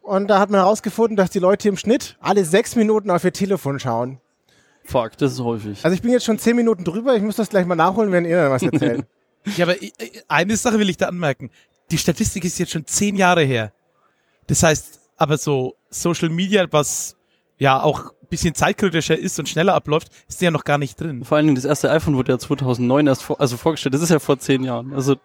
Und 0.03 0.29
da 0.29 0.39
hat 0.41 0.51
man 0.51 0.61
herausgefunden, 0.61 1.17
dass 1.17 1.31
die 1.31 1.39
Leute 1.39 1.69
im 1.69 1.77
Schnitt 1.77 2.17
alle 2.21 2.45
sechs 2.45 2.75
Minuten 2.75 3.11
auf 3.11 3.23
ihr 3.25 3.33
Telefon 3.33 3.79
schauen. 3.79 4.21
Fuck, 4.85 5.17
das 5.19 5.33
ist 5.33 5.41
häufig. 5.41 5.85
Also 5.85 5.95
ich 5.95 6.03
bin 6.03 6.11
jetzt 6.11 6.25
schon 6.25 6.39
zehn 6.39 6.57
Minuten 6.57 6.85
drüber. 6.85 7.15
Ich 7.15 7.23
muss 7.23 7.37
das 7.37 7.51
gleich 7.51 7.67
mal 7.67 7.77
nachholen, 7.77 8.11
wenn 8.11 8.25
ihr 8.25 8.43
dann 8.43 8.51
was 8.51 8.63
erzählt. 8.63 9.07
Ja, 9.57 9.65
aber 9.65 9.75
eine 10.29 10.55
Sache 10.55 10.79
will 10.79 10.91
ich 10.91 10.99
da 10.99 11.07
anmerken. 11.09 11.51
Die 11.91 11.97
Statistik 11.97 12.45
ist 12.45 12.59
jetzt 12.59 12.73
schon 12.73 12.85
zehn 12.85 13.17
Jahre 13.17 13.43
her. 13.43 13.73
Das 14.49 14.63
heißt, 14.63 15.01
aber 15.17 15.39
so 15.39 15.77
Social 15.89 16.29
Media, 16.29 16.67
was 16.71 17.17
ja 17.57 17.83
auch 17.83 18.13
bisschen 18.31 18.55
zeitkritischer 18.55 19.19
ist 19.19 19.39
und 19.39 19.49
schneller 19.49 19.75
abläuft, 19.75 20.09
ist 20.29 20.41
ja 20.41 20.51
noch 20.51 20.65
gar 20.65 20.79
nicht 20.79 21.01
drin. 21.01 21.25
Vor 21.25 21.37
allen 21.37 21.47
Dingen 21.47 21.57
das 21.57 21.65
erste 21.65 21.91
iPhone 21.91 22.17
wurde 22.17 22.33
ja 22.33 22.39
2009 22.39 23.07
erst 23.07 23.23
vor, 23.23 23.41
also 23.41 23.57
vorgestellt. 23.57 23.95
Das 23.95 24.03
ist 24.03 24.09
ja 24.11 24.19
vor 24.19 24.39
zehn 24.39 24.63
Jahren. 24.65 24.95
Also 24.95 25.17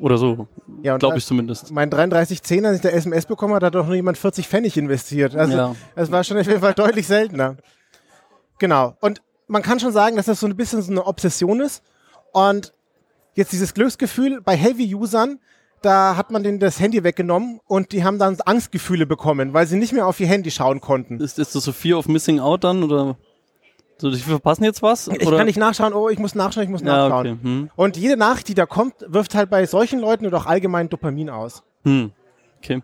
oder 0.00 0.18
so, 0.18 0.46
Ja, 0.82 0.92
und 0.94 0.98
glaube 0.98 1.16
ich 1.16 1.24
zumindest. 1.24 1.70
Mein 1.70 1.88
3310, 1.88 2.66
als 2.66 2.76
ich 2.76 2.82
der 2.82 2.92
SMS 2.94 3.24
bekommen 3.24 3.54
hat, 3.54 3.62
hat 3.62 3.74
doch 3.74 3.86
nur 3.86 3.94
jemand 3.94 4.18
40 4.18 4.46
Pfennig 4.46 4.76
investiert. 4.76 5.34
Also 5.34 5.56
Ja. 5.56 5.76
es 5.94 6.10
war 6.10 6.22
schon 6.22 6.36
auf 6.36 6.46
jeden 6.46 6.60
Fall 6.60 6.74
deutlich 6.74 7.06
seltener. 7.06 7.56
Genau. 8.58 8.94
Und 9.00 9.22
man 9.48 9.62
kann 9.62 9.80
schon 9.80 9.92
sagen, 9.92 10.16
dass 10.16 10.26
das 10.26 10.40
so 10.40 10.46
ein 10.46 10.56
bisschen 10.56 10.82
so 10.82 10.90
eine 10.90 11.06
Obsession 11.06 11.60
ist. 11.60 11.82
Und 12.32 12.72
jetzt 13.34 13.52
dieses 13.52 13.72
Glücksgefühl 13.72 14.40
bei 14.42 14.56
Heavy-Usern, 14.56 15.38
da 15.86 16.16
hat 16.16 16.30
man 16.30 16.42
denen 16.42 16.58
das 16.58 16.80
Handy 16.80 17.02
weggenommen 17.04 17.60
und 17.66 17.92
die 17.92 18.04
haben 18.04 18.18
dann 18.18 18.36
Angstgefühle 18.44 19.06
bekommen, 19.06 19.54
weil 19.54 19.66
sie 19.66 19.76
nicht 19.76 19.92
mehr 19.92 20.06
auf 20.06 20.20
ihr 20.20 20.26
Handy 20.26 20.50
schauen 20.50 20.80
konnten. 20.80 21.20
Ist, 21.20 21.38
ist 21.38 21.54
das 21.54 21.64
so 21.64 21.72
Fear 21.72 21.98
of 21.98 22.08
Missing 22.08 22.40
Out 22.40 22.64
dann 22.64 22.82
oder 22.82 23.16
so, 23.98 24.10
die 24.10 24.18
verpassen 24.18 24.64
jetzt 24.64 24.82
was? 24.82 25.08
Ich 25.08 25.26
oder? 25.26 25.38
kann 25.38 25.46
nicht 25.46 25.58
nachschauen, 25.58 25.94
oh, 25.94 26.10
ich 26.10 26.18
muss 26.18 26.34
nachschauen, 26.34 26.64
ich 26.64 26.70
muss 26.70 26.82
Ja, 26.82 27.08
nachschauen. 27.08 27.26
okay. 27.32 27.38
Hm. 27.42 27.70
Und 27.76 27.96
jede 27.96 28.16
Nachricht, 28.18 28.48
die 28.48 28.54
da 28.54 28.66
kommt, 28.66 28.94
wirft 29.06 29.34
halt 29.34 29.48
bei 29.48 29.64
solchen 29.64 30.00
Leuten 30.00 30.26
oder 30.26 30.36
auch 30.36 30.46
allgemein 30.46 30.90
Dopamin 30.90 31.30
aus. 31.30 31.62
Hm. 31.84 32.12
Okay. 32.58 32.82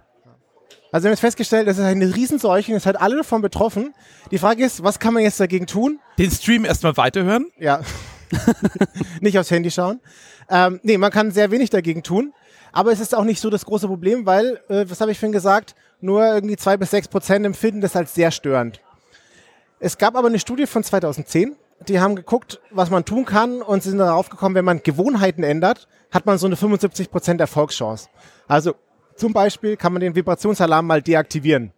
Also 0.90 1.04
wir 1.04 1.08
haben 1.08 1.12
jetzt 1.12 1.20
festgestellt, 1.20 1.68
das 1.68 1.78
ist 1.78 1.84
eine 1.84 2.14
Riesenseuche 2.14 2.72
und 2.72 2.76
es 2.78 2.86
hat 2.86 3.00
alle 3.00 3.16
davon 3.16 3.42
betroffen. 3.42 3.94
Die 4.30 4.38
Frage 4.38 4.64
ist, 4.64 4.82
was 4.82 4.98
kann 4.98 5.12
man 5.12 5.22
jetzt 5.22 5.40
dagegen 5.40 5.66
tun? 5.66 5.98
Den 6.18 6.30
Stream 6.30 6.64
erstmal 6.64 6.96
weiterhören. 6.96 7.46
Ja, 7.58 7.80
nicht 9.20 9.38
aufs 9.38 9.50
Handy 9.50 9.70
schauen. 9.70 10.00
Ähm, 10.48 10.80
nee, 10.82 10.98
man 10.98 11.10
kann 11.10 11.30
sehr 11.30 11.50
wenig 11.50 11.70
dagegen 11.70 12.02
tun. 12.02 12.32
Aber 12.72 12.90
es 12.90 13.00
ist 13.00 13.14
auch 13.14 13.24
nicht 13.24 13.40
so 13.40 13.50
das 13.50 13.64
große 13.64 13.86
Problem, 13.86 14.26
weil, 14.26 14.60
äh, 14.68 14.86
was 14.88 15.00
habe 15.00 15.12
ich 15.12 15.18
vorhin 15.18 15.32
gesagt, 15.32 15.74
nur 16.00 16.24
irgendwie 16.26 16.56
zwei 16.56 16.76
bis 16.76 16.90
sechs 16.90 17.06
Prozent 17.06 17.46
empfinden 17.46 17.80
das 17.80 17.94
als 17.94 18.14
sehr 18.14 18.30
störend. 18.30 18.80
Es 19.78 19.98
gab 19.98 20.16
aber 20.16 20.28
eine 20.28 20.38
Studie 20.38 20.66
von 20.66 20.82
2010, 20.82 21.56
die 21.88 22.00
haben 22.00 22.16
geguckt, 22.16 22.60
was 22.70 22.90
man 22.90 23.04
tun 23.04 23.24
kann 23.24 23.60
und 23.60 23.82
sind 23.82 23.98
darauf 23.98 24.28
gekommen, 24.28 24.54
wenn 24.54 24.64
man 24.64 24.82
Gewohnheiten 24.82 25.42
ändert, 25.42 25.88
hat 26.10 26.26
man 26.26 26.38
so 26.38 26.46
eine 26.46 26.56
75 26.56 27.10
Prozent 27.10 27.40
Erfolgschance. 27.40 28.08
Also 28.46 28.74
zum 29.16 29.32
Beispiel 29.32 29.76
kann 29.76 29.92
man 29.92 30.00
den 30.00 30.14
Vibrationsalarm 30.14 30.86
mal 30.86 31.02
deaktivieren. 31.02 31.72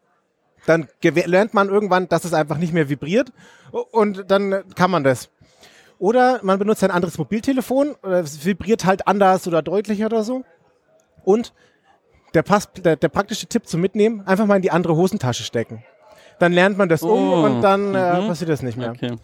Dann 0.67 0.89
lernt 1.03 1.55
man 1.55 1.69
irgendwann, 1.69 2.09
dass 2.09 2.25
es 2.25 2.33
einfach 2.33 2.59
nicht 2.59 2.73
mehr 2.73 2.89
vibriert 2.89 3.33
und 3.91 4.31
dann 4.31 4.65
kann 4.75 4.91
man 4.91 5.05
das. 5.05 5.31
Oder 5.99 6.41
man 6.43 6.59
benutzt 6.59 6.83
ein 6.83 6.91
anderes 6.91 7.19
Mobiltelefon, 7.19 7.95
oder 8.03 8.21
es 8.21 8.45
vibriert 8.45 8.85
halt 8.85 9.07
anders 9.07 9.47
oder 9.47 9.63
deutlicher 9.63 10.07
oder 10.07 10.25
so. 10.25 10.45
Und 11.25 11.52
der, 12.35 12.43
Pass, 12.43 12.73
der, 12.73 12.97
der 12.97 13.09
praktische 13.09 13.47
Tipp 13.47 13.66
zum 13.66 13.81
Mitnehmen, 13.81 14.26
einfach 14.26 14.47
mal 14.47 14.57
in 14.57 14.62
die 14.62 14.71
andere 14.71 14.97
Hosentasche 14.97 15.45
stecken. 15.45 15.83
Dann 16.38 16.52
lernt 16.52 16.76
man 16.76 16.88
das 16.88 17.02
um 17.02 17.33
Oh, 17.33 17.45
und 17.45 17.62
dann 17.62 17.95
äh, 17.95 18.21
mhm. 18.21 18.26
passiert 18.26 18.50
das 18.50 18.62
nicht 18.62 18.76
mehr. 18.76 18.90
Okay. 18.90 19.16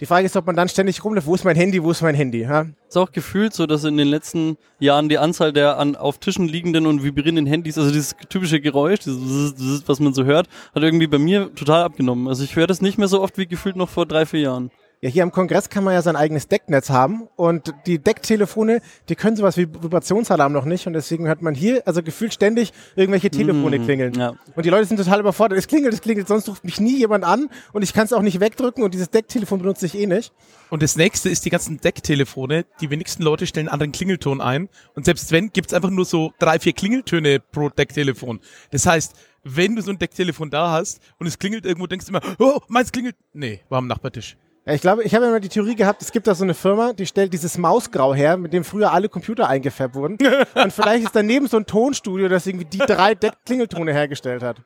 Die 0.00 0.06
Frage 0.06 0.26
ist, 0.26 0.36
ob 0.36 0.46
man 0.46 0.54
dann 0.54 0.68
ständig 0.68 1.04
rumläuft, 1.04 1.26
wo 1.26 1.34
ist 1.34 1.44
mein 1.44 1.56
Handy, 1.56 1.82
wo 1.82 1.90
ist 1.90 2.02
mein 2.02 2.14
Handy? 2.14 2.42
Ja? 2.42 2.66
Ist 2.88 2.96
auch 2.96 3.10
gefühlt 3.10 3.52
so, 3.52 3.66
dass 3.66 3.82
in 3.82 3.96
den 3.96 4.06
letzten 4.06 4.56
Jahren 4.78 5.08
die 5.08 5.18
Anzahl 5.18 5.52
der 5.52 5.76
an 5.78 5.96
auf 5.96 6.18
Tischen 6.18 6.46
liegenden 6.46 6.86
und 6.86 7.02
vibrierenden 7.02 7.46
Handys, 7.46 7.78
also 7.78 7.90
dieses 7.90 8.14
typische 8.28 8.60
Geräusch, 8.60 9.00
dieses, 9.00 9.88
was 9.88 9.98
man 9.98 10.14
so 10.14 10.24
hört, 10.24 10.48
hat 10.72 10.82
irgendwie 10.82 11.08
bei 11.08 11.18
mir 11.18 11.52
total 11.54 11.82
abgenommen. 11.82 12.28
Also 12.28 12.44
ich 12.44 12.54
höre 12.54 12.68
das 12.68 12.80
nicht 12.80 12.96
mehr 12.96 13.08
so 13.08 13.20
oft 13.20 13.38
wie 13.38 13.46
gefühlt 13.46 13.74
noch 13.74 13.88
vor 13.88 14.06
drei, 14.06 14.24
vier 14.24 14.40
Jahren. 14.40 14.70
Ja, 15.00 15.08
hier 15.08 15.22
am 15.22 15.30
Kongress 15.30 15.68
kann 15.68 15.84
man 15.84 15.94
ja 15.94 16.02
sein 16.02 16.16
eigenes 16.16 16.48
Decknetz 16.48 16.90
haben 16.90 17.28
und 17.36 17.72
die 17.86 18.00
Decktelefone, 18.00 18.80
die 19.08 19.14
können 19.14 19.36
sowas 19.36 19.56
wie 19.56 19.68
Vibrationsalarm 19.68 20.52
noch 20.52 20.64
nicht 20.64 20.88
und 20.88 20.92
deswegen 20.92 21.28
hört 21.28 21.40
man 21.40 21.54
hier 21.54 21.82
also 21.86 22.02
gefühlt 22.02 22.34
ständig 22.34 22.72
irgendwelche 22.96 23.30
Telefone 23.30 23.78
Mhm, 23.78 23.84
klingeln. 23.84 24.14
ja. 24.14 24.34
Und 24.56 24.66
die 24.66 24.70
Leute 24.70 24.86
sind 24.86 24.96
total 24.96 25.20
überfordert. 25.20 25.56
Es 25.56 25.68
klingelt, 25.68 25.94
es 25.94 26.00
klingelt, 26.00 26.26
sonst 26.26 26.48
ruft 26.48 26.64
mich 26.64 26.80
nie 26.80 26.96
jemand 26.98 27.22
an 27.24 27.48
und 27.72 27.82
ich 27.82 27.92
kann 27.92 28.06
es 28.06 28.12
auch 28.12 28.22
nicht 28.22 28.40
wegdrücken 28.40 28.82
und 28.82 28.92
dieses 28.92 29.08
Decktelefon 29.10 29.60
benutze 29.60 29.86
ich 29.86 29.96
eh 29.96 30.06
nicht. 30.06 30.32
Und 30.68 30.82
das 30.82 30.96
nächste 30.96 31.28
ist 31.30 31.44
die 31.44 31.50
ganzen 31.50 31.80
Decktelefone. 31.80 32.66
Die 32.80 32.90
wenigsten 32.90 33.22
Leute 33.22 33.46
stellen 33.46 33.68
einen 33.68 33.72
anderen 33.74 33.92
Klingelton 33.92 34.40
ein. 34.40 34.68
Und 34.96 35.04
selbst 35.04 35.30
wenn, 35.30 35.50
gibt's 35.52 35.72
einfach 35.72 35.90
nur 35.90 36.06
so 36.06 36.32
drei, 36.40 36.58
vier 36.58 36.72
Klingeltöne 36.72 37.38
pro 37.38 37.68
Decktelefon. 37.68 38.40
Das 38.72 38.84
heißt, 38.84 39.14
wenn 39.44 39.76
du 39.76 39.82
so 39.82 39.92
ein 39.92 39.98
Decktelefon 39.98 40.50
da 40.50 40.72
hast 40.72 41.00
und 41.20 41.28
es 41.28 41.38
klingelt 41.38 41.64
irgendwo, 41.64 41.86
denkst 41.86 42.06
du 42.06 42.10
immer, 42.10 42.20
oh, 42.40 42.58
meins 42.66 42.90
klingelt. 42.90 43.14
Nee, 43.32 43.60
war 43.68 43.78
am 43.78 43.86
Nachbartisch. 43.86 44.36
Ja, 44.68 44.74
ich 44.74 44.82
glaube, 44.82 45.02
ich 45.02 45.14
habe 45.14 45.24
immer 45.24 45.40
die 45.40 45.48
Theorie 45.48 45.74
gehabt, 45.74 46.02
es 46.02 46.12
gibt 46.12 46.26
da 46.26 46.34
so 46.34 46.44
eine 46.44 46.52
Firma, 46.52 46.92
die 46.92 47.06
stellt 47.06 47.32
dieses 47.32 47.56
Mausgrau 47.56 48.14
her, 48.14 48.36
mit 48.36 48.52
dem 48.52 48.64
früher 48.64 48.92
alle 48.92 49.08
Computer 49.08 49.48
eingefärbt 49.48 49.94
wurden. 49.94 50.18
und 50.54 50.72
vielleicht 50.74 51.04
ist 51.04 51.16
daneben 51.16 51.48
so 51.48 51.56
ein 51.56 51.64
Tonstudio, 51.64 52.28
das 52.28 52.46
irgendwie 52.46 52.66
die 52.66 52.76
drei 52.76 53.14
Deckklingeltone 53.14 53.94
hergestellt 53.94 54.42
hat. 54.42 54.60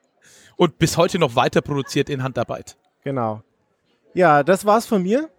Und 0.56 0.76
bis 0.78 0.97
heute 0.97 1.21
noch 1.21 1.37
weiter 1.37 1.61
produziert 1.61 2.11
in 2.11 2.25
Handarbeit. 2.25 2.76
Genau. 3.04 3.42
Ja, 4.12 4.42
das 4.42 4.64
war's 4.66 4.87
von 4.87 5.04
mir. 5.04 5.30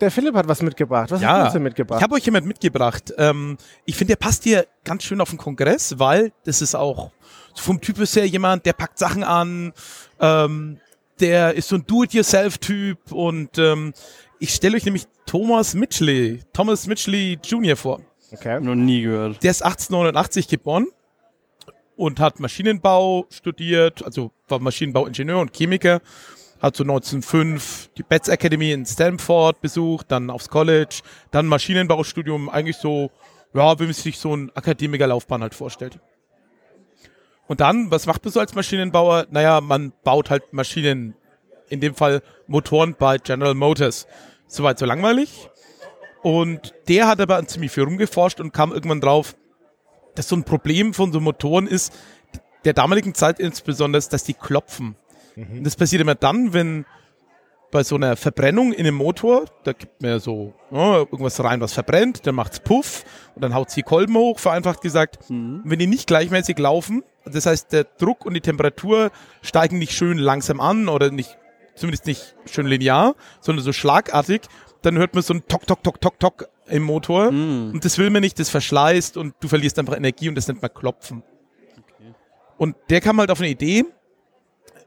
Der 0.00 0.10
Philipp 0.10 0.34
hat 0.34 0.48
was 0.48 0.62
mitgebracht. 0.62 1.12
Was 1.12 1.22
hast 1.24 1.38
du 1.38 1.44
uns 1.44 1.52
denn 1.52 1.62
mitgebracht? 1.62 2.00
Ich 2.00 2.02
habe 2.02 2.16
euch 2.16 2.24
jemand 2.24 2.46
mitgebracht. 2.46 3.14
Ähm, 3.18 3.56
ich 3.84 3.94
finde, 3.94 4.16
der 4.16 4.24
passt 4.24 4.42
hier 4.42 4.66
ganz 4.82 5.04
schön 5.04 5.20
auf 5.20 5.28
den 5.28 5.38
Kongress, 5.38 5.96
weil 6.00 6.32
das 6.44 6.60
ist 6.60 6.74
auch 6.74 7.12
vom 7.54 7.80
Typus 7.80 8.16
her 8.16 8.26
jemand, 8.26 8.66
der 8.66 8.72
packt 8.72 8.98
Sachen 8.98 9.22
an, 9.22 9.72
ähm, 10.18 10.80
der 11.20 11.54
ist 11.54 11.68
so 11.68 11.76
ein 11.76 11.84
Do-it-yourself-Typ 11.86 13.12
und 13.12 13.58
ähm, 13.58 13.92
ich 14.38 14.54
stelle 14.54 14.76
euch 14.76 14.84
nämlich 14.84 15.04
Thomas 15.26 15.74
Mitchley, 15.74 16.40
Thomas 16.52 16.86
Mitchley 16.86 17.38
Jr. 17.44 17.76
vor. 17.76 18.00
okay. 18.32 18.60
Noch 18.60 18.74
nie 18.74 19.02
gehört. 19.02 19.42
Der 19.42 19.50
ist 19.50 19.62
1889 19.62 20.48
geboren 20.48 20.86
und 21.96 22.18
hat 22.18 22.40
Maschinenbau 22.40 23.26
studiert, 23.30 24.04
also 24.04 24.32
war 24.48 24.58
Maschinenbauingenieur 24.58 25.38
und 25.38 25.52
Chemiker. 25.54 26.00
Hat 26.60 26.76
so 26.76 26.84
1905 26.84 27.90
die 27.96 28.02
Betts 28.02 28.28
Academy 28.28 28.72
in 28.72 28.84
Stanford 28.84 29.60
besucht, 29.60 30.06
dann 30.10 30.30
aufs 30.30 30.48
College, 30.48 31.00
dann 31.30 31.46
Maschinenbaustudium, 31.46 32.50
eigentlich 32.50 32.76
so, 32.76 33.10
ja, 33.54 33.78
wie 33.78 33.84
man 33.84 33.92
sich 33.92 34.18
so 34.18 34.36
ein 34.36 34.50
Akademikerlaufbahn 34.54 35.42
halt 35.42 35.54
vorstellt. 35.54 35.98
Und 37.50 37.60
dann, 37.60 37.90
was 37.90 38.06
macht 38.06 38.24
man 38.24 38.30
so 38.30 38.38
als 38.38 38.54
Maschinenbauer? 38.54 39.26
Naja, 39.30 39.60
man 39.60 39.92
baut 40.04 40.30
halt 40.30 40.52
Maschinen, 40.52 41.16
in 41.68 41.80
dem 41.80 41.96
Fall 41.96 42.22
Motoren 42.46 42.94
bei 42.96 43.18
General 43.18 43.54
Motors. 43.54 44.06
Soweit 44.46 44.78
so 44.78 44.86
langweilig. 44.86 45.50
Und 46.22 46.72
der 46.86 47.08
hat 47.08 47.20
aber 47.20 47.44
ziemlich 47.48 47.72
viel 47.72 47.82
rumgeforscht 47.82 48.38
und 48.38 48.52
kam 48.52 48.70
irgendwann 48.70 49.00
drauf, 49.00 49.34
dass 50.14 50.28
so 50.28 50.36
ein 50.36 50.44
Problem 50.44 50.94
von 50.94 51.10
so 51.10 51.18
Motoren 51.18 51.66
ist, 51.66 51.92
der 52.64 52.72
damaligen 52.72 53.14
Zeit 53.14 53.40
insbesondere, 53.40 54.00
dass 54.08 54.22
die 54.22 54.34
klopfen. 54.34 54.94
Und 55.34 55.64
das 55.64 55.74
passiert 55.74 56.02
immer 56.02 56.14
dann, 56.14 56.52
wenn 56.52 56.86
bei 57.72 57.82
so 57.82 57.96
einer 57.96 58.14
Verbrennung 58.14 58.72
in 58.72 58.86
einem 58.86 58.94
Motor, 58.94 59.46
da 59.64 59.72
gibt 59.72 60.00
man 60.02 60.12
ja 60.12 60.18
so 60.20 60.54
ja, 60.70 60.98
irgendwas 60.98 61.42
rein, 61.42 61.60
was 61.60 61.72
verbrennt, 61.72 62.28
dann 62.28 62.36
macht's 62.36 62.60
Puff 62.60 63.04
und 63.34 63.42
dann 63.42 63.54
haut 63.54 63.74
die 63.74 63.82
Kolben 63.82 64.14
hoch, 64.14 64.38
vereinfacht 64.38 64.82
gesagt. 64.82 65.18
Und 65.28 65.62
wenn 65.64 65.80
die 65.80 65.88
nicht 65.88 66.06
gleichmäßig 66.06 66.56
laufen, 66.56 67.02
das 67.24 67.46
heißt, 67.46 67.72
der 67.72 67.84
Druck 67.84 68.24
und 68.24 68.34
die 68.34 68.40
Temperatur 68.40 69.10
steigen 69.42 69.78
nicht 69.78 69.92
schön 69.92 70.18
langsam 70.18 70.60
an 70.60 70.88
oder 70.88 71.10
nicht, 71.10 71.38
zumindest 71.74 72.06
nicht 72.06 72.34
schön 72.50 72.66
linear, 72.66 73.14
sondern 73.40 73.64
so 73.64 73.72
schlagartig, 73.72 74.42
dann 74.82 74.96
hört 74.96 75.14
man 75.14 75.22
so 75.22 75.34
ein 75.34 75.46
Tok, 75.46 75.66
Tok, 75.66 75.82
Tok, 75.82 76.00
Tok, 76.00 76.18
Tok 76.18 76.48
im 76.68 76.82
Motor. 76.82 77.30
Und 77.72 77.84
das 77.84 77.98
will 77.98 78.10
man 78.10 78.22
nicht, 78.22 78.38
das 78.38 78.48
verschleißt 78.48 79.16
und 79.16 79.34
du 79.40 79.48
verlierst 79.48 79.78
einfach 79.78 79.96
Energie 79.96 80.28
und 80.28 80.34
das 80.34 80.48
nennt 80.48 80.62
man 80.62 80.72
Klopfen. 80.72 81.22
Und 82.56 82.76
der 82.90 83.00
kam 83.00 83.18
halt 83.18 83.30
auf 83.30 83.40
eine 83.40 83.48
Idee, 83.48 83.84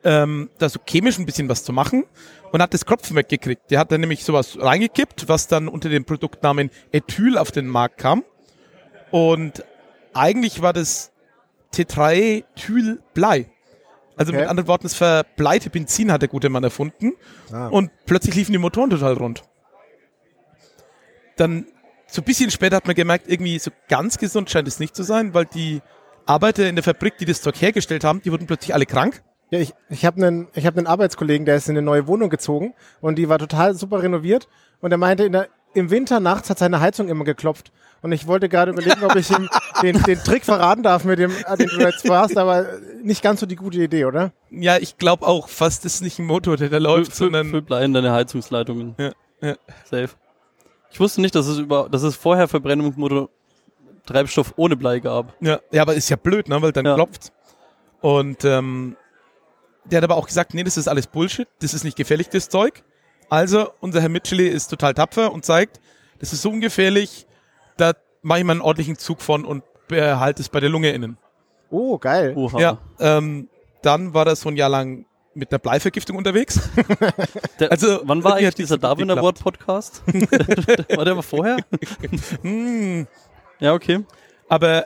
ähm, 0.04 0.50
da 0.58 0.70
so 0.70 0.80
chemisch 0.86 1.18
ein 1.18 1.26
bisschen 1.26 1.50
was 1.50 1.64
zu 1.64 1.74
machen 1.74 2.06
und 2.52 2.62
hat 2.62 2.74
das 2.74 2.86
Klopfen 2.86 3.16
weggekriegt. 3.16 3.72
Der 3.72 3.80
hat 3.80 3.92
dann 3.92 4.02
nämlich 4.02 4.24
sowas 4.24 4.58
reingekippt, 4.60 5.28
was 5.28 5.48
dann 5.48 5.68
unter 5.68 5.90
dem 5.90 6.06
Produktnamen 6.06 6.70
Ethyl 6.92 7.38
auf 7.38 7.52
den 7.52 7.68
Markt 7.68 7.98
kam. 8.00 8.24
Und 9.12 9.64
eigentlich 10.14 10.62
war 10.62 10.74
das 10.74 11.13
Tetraethylblei. 11.74 13.50
Also 14.16 14.32
Okay. 14.32 14.42
mit 14.42 14.50
anderen 14.50 14.68
Worten, 14.68 14.84
das 14.84 14.94
verbleite 14.94 15.70
Benzin 15.70 16.12
hat 16.12 16.22
der 16.22 16.30
gute 16.30 16.50
Mann 16.50 16.64
erfunden. 16.64 17.14
Ah. 17.52 17.68
Und 17.68 17.92
plötzlich 18.06 18.36
liefen 18.36 18.52
die 18.52 18.60
Motoren 18.60 18.90
total 18.92 19.14
rund. 19.14 19.44
Dann, 21.36 21.66
so 22.08 22.22
ein 22.22 22.26
bisschen 22.26 22.52
später 22.52 22.76
hat 22.76 22.86
man 22.86 22.96
gemerkt, 22.96 23.28
irgendwie 23.28 23.58
so 23.58 23.72
ganz 23.90 24.18
gesund 24.20 24.50
scheint 24.50 24.68
es 24.68 24.80
nicht 24.80 24.96
zu 24.96 25.04
sein, 25.04 25.34
weil 25.34 25.46
die 25.46 25.82
Arbeiter 26.26 26.70
in 26.70 26.76
der 26.76 26.84
Fabrik, 26.84 27.18
die 27.18 27.26
das 27.26 27.42
Zeug 27.42 27.60
hergestellt 27.60 28.04
haben, 28.04 28.22
die 28.22 28.32
wurden 28.32 28.46
plötzlich 28.46 28.74
alle 28.74 28.86
krank. 28.86 29.24
Ja, 29.50 29.60
ich 29.60 29.74
ich 29.90 30.06
habe 30.06 30.26
einen 30.26 30.48
ich 30.54 30.66
hab 30.66 30.78
einen 30.78 30.88
Arbeitskollegen, 30.88 31.46
der 31.46 31.56
ist 31.56 31.68
in 31.68 31.76
eine 31.76 31.82
neue 31.84 32.08
Wohnung 32.08 32.30
gezogen 32.30 32.74
und 33.02 33.18
die 33.18 33.30
war 33.30 33.40
total 33.40 33.76
super 33.76 34.02
renoviert 34.02 34.48
und 34.80 34.92
er 34.92 34.98
meinte, 34.98 35.26
in 35.26 35.32
der, 35.32 35.48
im 35.74 35.90
Winter 35.90 36.20
nachts 36.20 36.50
hat 36.50 36.60
seine 36.60 36.80
Heizung 36.80 37.08
immer 37.10 37.24
geklopft. 37.24 37.72
Und 38.04 38.12
ich 38.12 38.28
wollte 38.28 38.50
gerade 38.50 38.72
überlegen, 38.72 39.04
ob 39.04 39.16
ich 39.16 39.30
ihm 39.32 39.50
den, 39.82 40.02
den 40.04 40.20
Trick 40.20 40.44
verraten 40.46 40.84
darf, 40.84 41.06
mit 41.06 41.18
dem, 41.20 41.32
äh, 41.32 41.58
den 41.58 41.70
du 41.70 41.78
jetzt 41.80 42.06
vorhast, 42.06 42.38
aber 42.38 42.68
nicht 43.02 43.24
ganz 43.24 43.40
so 43.40 43.46
die 43.46 43.56
gute 43.56 43.82
Idee, 43.82 44.06
oder? 44.06 44.34
Ja, 44.52 44.78
ich 44.78 44.98
glaube 44.98 45.26
auch 45.26 45.48
fast, 45.48 45.86
ist 45.86 46.02
nicht 46.02 46.20
ein 46.20 46.26
Motor, 46.26 46.58
der 46.58 46.70
da 46.70 46.78
läuft, 46.78 47.14
Füll, 47.14 47.28
sondern 47.28 47.50
füll 47.50 47.62
Blei 47.62 47.86
in 47.86 47.94
deine 47.94 48.12
Heizungsleitungen. 48.12 48.96
Ja, 49.00 49.12
ja. 49.42 49.56
Safe. 49.86 50.10
Ich 50.92 51.00
wusste 51.00 51.22
nicht, 51.22 51.34
dass 51.34 51.48
es 51.48 51.58
über, 51.58 51.88
dass 51.90 52.04
es 52.04 52.16
vorher 52.16 52.48
Verbrennungsmotor 52.48 53.30
Treibstoff 54.06 54.54
ohne 54.58 54.76
Blei 54.76 55.00
gab. 55.00 55.34
ja, 55.40 55.60
ja, 55.72 55.82
aber 55.82 55.96
ist 55.96 56.10
ja 56.10 56.18
blöd, 56.18 56.50
ne, 56.50 56.62
weil 56.62 56.74
dann 56.74 56.86
Ja. 56.86 56.96
klopft. 56.96 57.32
Und 58.02 58.44
ähm, 58.44 58.98
der 59.86 59.98
hat 59.98 60.04
aber 60.04 60.18
auch 60.18 60.28
gesagt, 60.28 60.54
nee, 60.54 60.64
das 60.64 60.76
ist 60.76 60.90
alles 60.90 61.08
Bullshit, 61.08 61.48
das 61.62 61.74
ist 61.74 61.86
nicht 61.86 61.96
gefährlich, 61.96 62.28
das 62.28 62.50
Zeug. 62.50 62.84
Also, 63.30 63.70
unser 63.80 64.02
Herr 64.02 64.10
Mitchell 64.10 64.42
ist 64.42 64.68
total 64.68 64.94
tapfer 64.94 65.32
und 65.32 65.46
zeigt, 65.46 65.80
das 66.20 66.34
ist 66.34 66.42
so 66.42 66.50
ungefährlich, 66.50 67.26
da 67.78 67.94
mache 68.22 68.40
ich 68.40 68.46
mal 68.46 68.52
einen 68.54 68.62
ordentlichen 68.62 68.98
Zug 68.98 69.22
von 69.22 69.46
und 69.46 69.64
behalte 69.88 70.42
es 70.42 70.50
bei 70.50 70.60
der 70.60 70.70
Lunge 70.70 70.92
innen. 70.92 71.18
Oh, 71.70 71.98
geil. 71.98 72.34
Oha. 72.36 72.60
Ja, 72.60 72.78
ähm, 73.00 73.50
dann 73.82 74.14
war 74.14 74.28
er 74.28 74.36
so 74.36 74.50
ein 74.50 74.56
Jahr 74.56 74.70
lang 74.70 75.06
mit 75.34 75.52
der 75.52 75.58
Bleivergiftung 75.58 76.16
unterwegs. 76.16 76.70
Der, 77.60 77.72
Also, 77.72 78.02
wann 78.04 78.24
war 78.24 78.36
eigentlich 78.36 78.54
dieser 78.56 78.78
das 78.78 78.88
Darwin. 78.90 79.10
Award 79.10 79.40
Podcast? 79.40 80.04
war 80.96 81.06
der 81.06 81.16
mal 81.16 81.22
vorher? 81.24 81.58
Hm, 82.44 83.08
Ja, 83.60 83.74
okay. 83.74 84.06
aber 84.48 84.86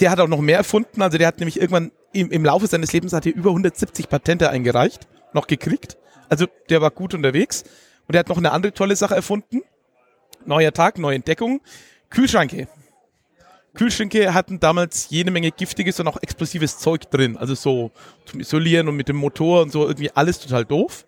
der 0.00 0.10
hat 0.12 0.20
auch 0.20 0.28
noch 0.28 0.40
mehr 0.40 0.58
erfunden. 0.58 1.02
Also 1.02 1.18
der 1.18 1.26
hat 1.26 1.38
nämlich 1.40 1.60
irgendwann 1.60 1.90
im, 2.12 2.30
im 2.30 2.44
Laufe 2.44 2.68
seines 2.68 2.92
Lebens 2.92 3.12
hat 3.12 3.26
er 3.26 3.34
über 3.34 3.50
170 3.50 4.08
Patente 4.08 4.48
eingereicht, 4.48 5.08
noch 5.32 5.48
gekriegt. 5.48 5.96
Also 6.28 6.46
der 6.70 6.80
war 6.80 6.90
gut 6.92 7.12
unterwegs. 7.12 7.64
Und 8.06 8.14
er 8.14 8.20
hat 8.20 8.28
noch 8.28 8.38
eine 8.38 8.52
andere 8.52 8.72
tolle 8.72 8.94
Sache 8.96 9.14
erfunden. 9.16 9.62
Neuer 10.46 10.72
Tag, 10.72 10.98
neue 10.98 11.16
Entdeckung. 11.16 11.60
Kühlschränke. 12.10 12.68
Kühlschränke 13.74 14.32
hatten 14.32 14.60
damals 14.60 15.10
jede 15.10 15.30
Menge 15.30 15.50
giftiges 15.50 15.98
und 15.98 16.06
auch 16.06 16.22
explosives 16.22 16.78
Zeug 16.78 17.10
drin. 17.10 17.36
Also 17.36 17.54
so 17.54 17.90
zum 18.24 18.40
Isolieren 18.40 18.88
und 18.88 18.96
mit 18.96 19.08
dem 19.08 19.16
Motor 19.16 19.62
und 19.62 19.72
so 19.72 19.86
irgendwie 19.86 20.10
alles 20.12 20.38
total 20.38 20.64
doof. 20.64 21.06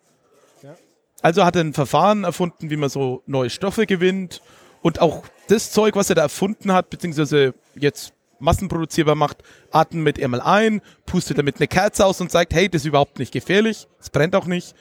Also 1.23 1.45
hat 1.45 1.57
er 1.57 1.65
ein 1.65 1.73
Verfahren 1.73 2.25
erfunden, 2.25 2.71
wie 2.71 2.77
man 2.77 2.91
so 2.91 3.23
neue 3.27 3.51
Stoffe 3.51 3.87
gewinnt 3.87 4.43
und 4.83 5.01
auch 5.01 5.25
das 5.49 5.73
Zeug, 5.73 5.97
was 5.97 6.11
er 6.11 6.17
da 6.17 6.23
erfunden 6.23 6.73
hat, 6.73 6.91
beziehungsweise 6.91 7.55
jetzt 7.75 8.13
massenproduzierbar 8.39 9.15
macht, 9.15 9.39
atmet 9.71 10.05
mit 10.05 10.23
einmal 10.23 10.41
ein, 10.41 10.83
pustet 11.07 11.39
damit 11.39 11.57
eine 11.57 11.69
Kerze 11.69 12.05
aus 12.05 12.21
und 12.21 12.31
sagt, 12.31 12.55
hey, 12.55 12.69
das 12.69 12.83
ist 12.83 12.87
überhaupt 12.87 13.19
nicht 13.19 13.33
gefährlich, 13.33 13.89
es 13.99 14.11
brennt 14.11 14.35
auch 14.37 14.47
nicht. 14.47 14.75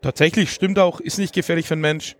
Tatsächlich 0.00 0.52
stimmt 0.52 0.78
auch, 0.78 1.00
ist 1.00 1.18
nicht 1.18 1.34
gefährlich 1.34 1.66
für 1.66 1.74
einen 1.74 1.82
Mensch. 1.82 2.16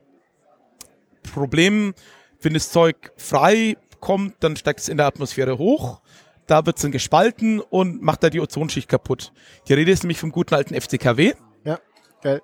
Problem, 1.33 1.95
wenn 2.41 2.55
das 2.55 2.71
Zeug 2.71 3.13
frei 3.17 3.77
kommt, 4.01 4.37
dann 4.41 4.57
steigt 4.57 4.81
es 4.81 4.89
in 4.89 4.97
der 4.97 5.07
Atmosphäre 5.07 5.59
hoch. 5.59 6.01
Da 6.47 6.65
wird 6.65 6.77
es 6.77 6.83
dann 6.83 6.93
gespalten 6.93 7.61
und 7.61 8.03
macht 8.03 8.23
da 8.23 8.31
die 8.31 8.41
Ozonschicht 8.41 8.89
kaputt. 8.89 9.33
Die 9.69 9.75
Rede 9.75 9.91
ist 9.91 10.03
nämlich 10.03 10.19
vom 10.19 10.33
guten 10.33 10.55
alten 10.55 10.75
FCKW. 10.81 11.35
Ja, 11.65 11.79
geil. 12.23 12.41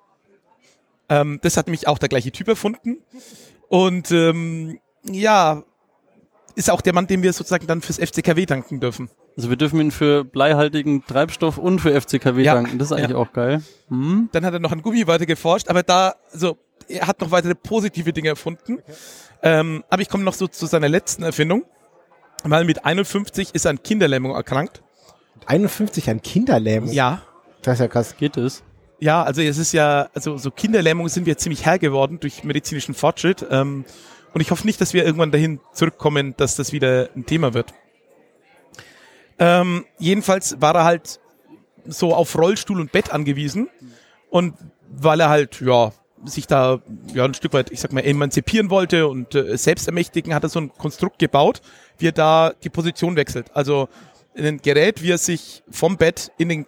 Ähm, 1.09 1.39
das 1.41 1.57
hat 1.57 1.67
nämlich 1.67 1.87
auch 1.87 1.97
der 1.97 2.09
gleiche 2.09 2.31
Typ 2.31 2.47
erfunden. 2.47 2.97
Und 3.67 4.11
ähm, 4.11 4.79
ja, 5.03 5.63
ist 6.55 6.69
auch 6.69 6.81
der 6.81 6.93
Mann, 6.93 7.07
dem 7.07 7.23
wir 7.23 7.33
sozusagen 7.33 7.67
dann 7.67 7.81
fürs 7.81 7.97
FCKW 7.97 8.45
danken 8.45 8.79
dürfen. 8.79 9.09
Also 9.35 9.49
wir 9.49 9.57
dürfen 9.57 9.79
ihn 9.81 9.91
für 9.91 10.23
bleihaltigen 10.23 11.05
Treibstoff 11.05 11.57
und 11.57 11.79
für 11.79 11.99
FCKW 11.99 12.43
Ja. 12.43 12.53
danken. 12.53 12.77
Das 12.77 12.89
ist 12.89 12.91
eigentlich 12.93 13.11
Ja. 13.11 13.17
auch 13.17 13.33
geil. 13.33 13.61
Hm? 13.89 14.29
Dann 14.31 14.45
hat 14.45 14.53
er 14.53 14.59
noch 14.59 14.71
an 14.71 14.81
Gummi 14.81 15.05
weiter 15.07 15.25
geforscht, 15.25 15.67
aber 15.67 15.83
da, 15.83 16.15
so, 16.31 16.57
er 16.87 17.07
hat 17.07 17.19
noch 17.21 17.31
weitere 17.31 17.55
positive 17.55 18.13
Dinge 18.13 18.29
erfunden. 18.29 18.79
Ähm, 19.45 19.83
aber 19.89 20.01
ich 20.01 20.09
komme 20.09 20.23
noch 20.23 20.33
so 20.33 20.47
zu 20.47 20.65
seiner 20.65 20.89
letzten 20.89 21.23
Erfindung. 21.23 21.63
Weil 22.43 22.65
mit 22.65 22.83
51 22.83 23.53
ist 23.53 23.65
er 23.65 23.71
an 23.71 23.81
Kinderlähmung 23.81 24.35
erkrankt. 24.35 24.83
51 25.45 26.09
an 26.09 26.21
Kinderlähmung. 26.21 26.91
Ja. 26.91 27.21
Das 27.61 27.75
ist 27.75 27.79
ja 27.79 27.87
krass. 27.87 28.17
Geht 28.17 28.37
es? 28.37 28.63
Ja, 28.99 29.23
also 29.23 29.41
es 29.41 29.57
ist 29.57 29.71
ja, 29.71 30.09
also 30.13 30.37
so 30.37 30.51
Kinderlähmung 30.51 31.07
sind 31.09 31.25
wir 31.25 31.37
ziemlich 31.37 31.65
Herr 31.65 31.79
geworden 31.79 32.19
durch 32.19 32.43
medizinischen 32.43 32.95
Fortschritt. 32.95 33.45
Ähm, 33.49 33.85
und 34.33 34.41
ich 34.41 34.51
hoffe 34.51 34.65
nicht, 34.65 34.81
dass 34.81 34.93
wir 34.93 35.05
irgendwann 35.05 35.31
dahin 35.31 35.59
zurückkommen, 35.73 36.35
dass 36.37 36.55
das 36.55 36.71
wieder 36.71 37.09
ein 37.15 37.25
Thema 37.25 37.53
wird. 37.53 37.73
Ähm, 39.37 39.85
jedenfalls 39.97 40.59
war 40.61 40.75
er 40.75 40.83
halt 40.85 41.19
so 41.85 42.15
auf 42.15 42.35
Rollstuhl 42.37 42.79
und 42.79 42.91
Bett 42.91 43.11
angewiesen. 43.11 43.69
Und 44.29 44.55
weil 44.89 45.19
er 45.19 45.29
halt, 45.29 45.61
ja, 45.61 45.91
sich 46.27 46.47
da 46.47 46.81
ja 47.13 47.25
ein 47.25 47.33
Stück 47.33 47.53
weit, 47.53 47.71
ich 47.71 47.79
sag 47.79 47.93
mal, 47.93 48.01
emanzipieren 48.01 48.69
wollte 48.69 49.07
und 49.07 49.35
äh, 49.35 49.57
selbst 49.57 49.87
ermächtigen, 49.87 50.33
hat 50.33 50.43
er 50.43 50.49
so 50.49 50.59
ein 50.59 50.71
Konstrukt 50.73 51.19
gebaut, 51.19 51.61
wie 51.97 52.07
er 52.07 52.11
da 52.11 52.53
die 52.63 52.69
Position 52.69 53.15
wechselt. 53.15 53.47
Also 53.53 53.89
ein 54.37 54.61
Gerät, 54.61 55.01
wie 55.01 55.11
er 55.11 55.17
sich 55.17 55.63
vom 55.69 55.97
Bett 55.97 56.31
in 56.37 56.49
den, 56.49 56.65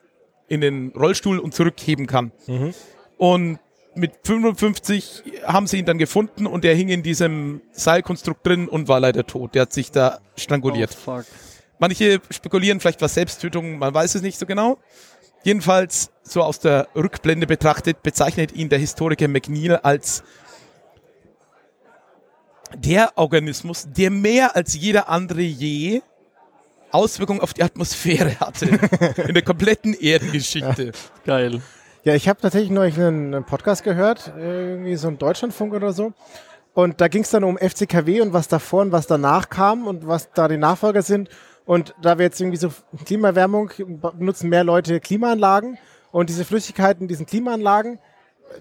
in 0.47 0.61
den 0.61 0.93
Rollstuhl 0.95 1.39
und 1.39 1.53
zurückheben 1.53 2.07
kann. 2.07 2.31
Und 3.17 3.59
mit 3.95 4.13
55 4.23 5.23
haben 5.45 5.67
sie 5.67 5.79
ihn 5.79 5.85
dann 5.85 5.97
gefunden 5.97 6.45
und 6.45 6.63
er 6.63 6.75
hing 6.75 6.89
in 6.89 7.03
diesem 7.03 7.61
Seilkonstrukt 7.71 8.45
drin 8.45 8.69
und 8.69 8.87
war 8.87 8.99
leider 8.99 9.25
tot. 9.25 9.55
Der 9.55 9.63
hat 9.63 9.73
sich 9.73 9.91
da 9.91 10.19
stranguliert. 10.35 10.95
Oh. 11.05 11.21
Manche 11.79 12.21
spekulieren 12.29 12.79
vielleicht 12.79 13.01
was 13.01 13.13
Selbsttötung, 13.13 13.77
man 13.77 13.93
weiß 13.93 14.15
es 14.15 14.21
nicht 14.21 14.39
so 14.39 14.45
genau. 14.45 14.79
Jedenfalls, 15.43 16.11
so 16.23 16.43
aus 16.43 16.59
der 16.59 16.87
Rückblende 16.95 17.47
betrachtet, 17.47 18.03
bezeichnet 18.03 18.51
ihn 18.51 18.69
der 18.69 18.79
Historiker 18.79 19.27
McNeil 19.27 19.77
als 19.77 20.23
der 22.75 23.11
Organismus, 23.15 23.87
der 23.89 24.11
mehr 24.11 24.55
als 24.55 24.75
jeder 24.75 25.09
andere 25.09 25.41
je 25.41 26.01
Auswirkungen 26.91 27.41
auf 27.41 27.53
die 27.53 27.63
Atmosphäre 27.63 28.39
hatte. 28.39 28.65
in 29.27 29.33
der 29.33 29.43
kompletten 29.43 29.93
Erdengeschichte. 29.93 30.91
Geil. 31.25 31.61
Ja, 32.03 32.15
ich 32.15 32.29
habe 32.29 32.39
tatsächlich 32.41 32.71
neulich 32.71 32.97
einen, 32.97 33.33
einen 33.33 33.45
Podcast 33.45 33.83
gehört, 33.83 34.31
irgendwie 34.37 34.95
so 34.95 35.09
ein 35.09 35.17
Deutschlandfunk 35.17 35.73
oder 35.73 35.91
so. 35.91 36.13
Und 36.73 37.01
da 37.01 37.07
ging 37.07 37.23
es 37.23 37.31
dann 37.31 37.43
um 37.43 37.57
FCKW 37.57 38.21
und 38.21 38.33
was 38.33 38.47
davor 38.47 38.83
und 38.83 38.91
was 38.91 39.07
danach 39.07 39.49
kam 39.49 39.87
und 39.87 40.07
was 40.07 40.31
da 40.31 40.47
die 40.47 40.57
Nachfolger 40.57 41.01
sind. 41.01 41.29
Und 41.67 41.93
da 42.01 42.17
wir 42.17 42.25
jetzt 42.25 42.39
irgendwie 42.39 42.57
so 42.57 42.71
Klimaerwärmung 43.05 43.69
benutzen 44.17 44.47
mehr 44.47 44.63
Leute 44.63 45.01
Klimaanlagen 45.01 45.77
und 46.11 46.29
diese 46.29 46.45
Flüssigkeiten 46.45 47.03
in 47.03 47.07
diesen 47.09 47.25
Klimaanlagen, 47.25 47.99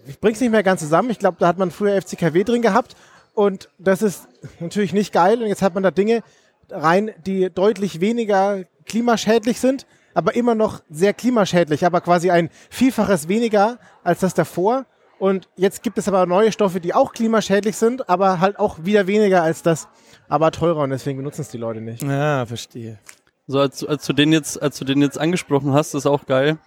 ich 0.07 0.19
bring's 0.19 0.41
nicht 0.41 0.51
mehr 0.51 0.65
ganz 0.65 0.81
zusammen. 0.81 1.11
Ich 1.11 1.21
glaube, 1.21 1.37
da 1.39 1.47
hat 1.47 1.57
man 1.57 1.71
früher 1.71 2.03
FCKW 2.03 2.43
drin 2.43 2.63
gehabt 2.63 2.97
und 3.33 3.71
das 3.79 4.03
ist 4.03 4.27
natürlich 4.59 4.93
nicht 4.93 5.13
geil. 5.13 5.41
Und 5.41 5.47
jetzt 5.47 5.63
hat 5.63 5.73
man 5.73 5.85
da 5.85 5.93
Dinge 5.93 6.25
rein, 6.69 7.13
die 7.25 7.49
deutlich 7.49 8.01
weniger 8.01 8.65
klimaschädlich 8.87 9.61
sind, 9.61 9.87
aber 10.13 10.35
immer 10.35 10.57
noch 10.57 10.83
sehr 10.91 11.15
klimaschädlich, 11.15 11.87
aber 11.87 12.01
quasi 12.01 12.33
ein 12.33 12.51
Vielfaches 12.71 13.29
weniger 13.29 13.79
als 14.03 14.19
das 14.19 14.35
davor. 14.35 14.85
Und 15.19 15.49
jetzt 15.57 15.83
gibt 15.83 15.97
es 15.99 16.09
aber 16.09 16.27
neue 16.27 16.53
Stoffe, 16.53 16.81
die 16.81 16.93
auch 16.95 17.13
klimaschädlich 17.13 17.77
sind, 17.77 18.09
aber 18.09 18.41
halt 18.41 18.59
auch 18.59 18.79
wieder 18.85 19.07
weniger 19.07 19.43
als 19.43 19.63
das, 19.63 19.89
aber 20.29 20.51
teurer 20.51 20.81
und 20.83 20.91
deswegen 20.91 21.19
benutzen 21.19 21.41
es 21.43 21.49
die 21.49 21.59
Leute 21.59 21.81
nicht. 21.81 22.03
Ja, 22.03 22.45
verstehe. 22.45 22.99
So, 23.47 23.61
als, 23.61 23.85
als 23.85 24.05
du 24.07 24.13
den 24.13 24.33
jetzt, 24.33 24.61
als 24.61 24.79
du 24.79 24.85
den 24.85 25.01
jetzt 25.01 25.19
angesprochen 25.19 25.73
hast, 25.73 25.95
ist 25.95 26.05
auch 26.07 26.27
geil. 26.27 26.59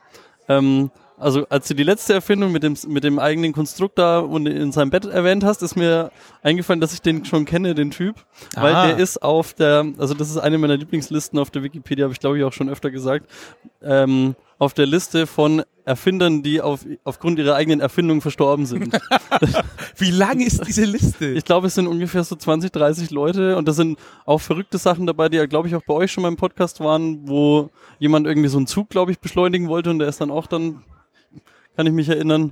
Ähm, 0.48 0.90
also 1.18 1.46
als 1.50 1.68
du 1.68 1.74
die 1.76 1.84
letzte 1.84 2.14
Erfindung 2.14 2.54
mit 2.54 2.64
dem, 2.64 2.78
mit 2.88 3.04
dem 3.04 3.20
eigenen 3.20 3.52
Konstrukt 3.52 4.00
da 4.00 4.20
und 4.20 4.46
in 4.48 4.72
seinem 4.72 4.90
Bett 4.90 5.06
erwähnt 5.06 5.44
hast, 5.44 5.62
ist 5.62 5.76
mir 5.76 6.12
eingefallen, 6.42 6.80
dass 6.80 6.94
ich 6.94 7.02
den 7.02 7.26
schon 7.26 7.44
kenne, 7.44 7.76
den 7.76 7.92
Typ. 7.92 8.16
Weil 8.56 8.74
Ah. 8.74 8.88
der 8.88 8.98
ist 8.98 9.22
auf 9.22 9.54
der, 9.54 9.86
also 9.98 10.14
das 10.14 10.30
ist 10.30 10.38
eine 10.38 10.58
meiner 10.58 10.78
Lieblingslisten 10.78 11.38
auf 11.38 11.52
der 11.52 11.62
Wikipedia, 11.62 12.06
habe 12.06 12.14
ich 12.14 12.22
glaube 12.22 12.38
ich 12.38 12.46
auch 12.46 12.54
schon 12.54 12.70
öfter 12.70 12.90
gesagt, 12.90 13.30
ähm, 13.84 14.36
auf 14.60 14.74
der 14.74 14.86
Liste 14.86 15.26
von 15.26 15.64
Erfindern, 15.86 16.44
die 16.44 16.62
auf, 16.62 16.86
aufgrund 17.06 17.40
ihrer 17.40 17.56
eigenen 17.56 17.80
Erfindung 17.80 18.22
verstorben 18.22 18.66
sind. 18.66 18.96
Wie 19.98 20.12
lang 20.12 20.42
ist 20.42 20.68
diese 20.68 20.84
Liste? 20.84 21.30
Ich 21.30 21.46
glaube, 21.46 21.68
es 21.68 21.76
sind 21.76 21.88
ungefähr 21.88 22.24
so 22.24 22.36
20, 22.36 22.72
30 22.72 23.10
Leute 23.10 23.58
und 23.58 23.68
da 23.68 23.72
sind 23.72 23.98
auch 24.26 24.40
verrückte 24.40 24.78
Sachen 24.78 25.08
dabei, 25.08 25.30
die 25.30 25.38
ja, 25.38 25.46
glaube 25.48 25.68
ich, 25.70 25.76
auch 25.76 25.82
bei 25.82 25.94
euch 25.94 26.12
schon 26.12 26.22
mal 26.22 26.28
im 26.28 26.36
Podcast 26.36 26.82
waren, 26.82 27.28
wo 27.28 27.70
jemand 27.98 28.28
irgendwie 28.28 28.50
so 28.50 28.58
einen 28.58 28.68
Zug, 28.68 28.90
glaube 28.90 29.12
ich, 29.12 29.20
beschleunigen 29.20 29.70
wollte 29.70 29.90
und 29.90 30.00
der 30.00 30.10
ist 30.10 30.22
dann 30.22 30.30
auch 30.30 30.46
dann, 30.46 30.84
kann 31.76 31.88
ich 31.88 31.94
mich 31.94 32.10
erinnern, 32.10 32.52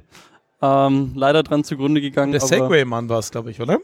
ähm, 0.61 1.11
leider 1.13 1.43
dran 1.43 1.63
zugrunde 1.63 2.01
gegangen. 2.01 2.31
der 2.31 2.41
Segway-Mann 2.41 3.09
war 3.09 3.19
es, 3.19 3.29
glaube 3.29 3.51
ich, 3.51 3.61
oder? 3.61 3.79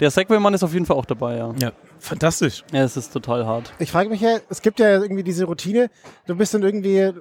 Der 0.00 0.10
Segway-Mann 0.10 0.54
ist 0.54 0.62
auf 0.62 0.72
jeden 0.72 0.86
Fall 0.86 0.96
auch 0.96 1.04
dabei, 1.04 1.36
ja. 1.36 1.52
Ja. 1.60 1.72
Fantastisch. 1.98 2.64
Ja, 2.72 2.84
es 2.84 2.96
ist 2.96 3.12
total 3.12 3.44
hart. 3.46 3.72
Ich 3.78 3.90
frage 3.90 4.08
mich 4.08 4.20
ja, 4.20 4.38
es 4.48 4.62
gibt 4.62 4.80
ja 4.80 4.90
irgendwie 5.02 5.22
diese 5.24 5.44
Routine, 5.44 5.90
du 6.26 6.36
bist 6.36 6.54
dann 6.54 6.62
irgendwie, 6.62 7.12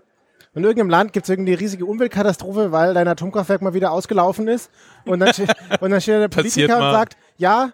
in 0.56 0.64
irgendeinem 0.64 0.90
Land 0.90 1.14
gibt 1.14 1.26
es 1.26 1.30
irgendwie 1.30 1.54
eine 1.54 1.60
riesige 1.62 1.86
Umweltkatastrophe, 1.86 2.72
weil 2.72 2.94
dein 2.94 3.08
Atomkraftwerk 3.08 3.62
mal 3.62 3.74
wieder 3.74 3.92
ausgelaufen 3.92 4.48
ist. 4.48 4.70
Und 5.06 5.20
dann, 5.20 5.34
ste- 5.34 5.48
und 5.82 5.90
dann 5.92 6.00
steht 6.02 6.22
der 6.22 6.28
Politiker 6.28 6.76
und 6.78 6.92
sagt, 6.94 7.18
ja, 7.38 7.72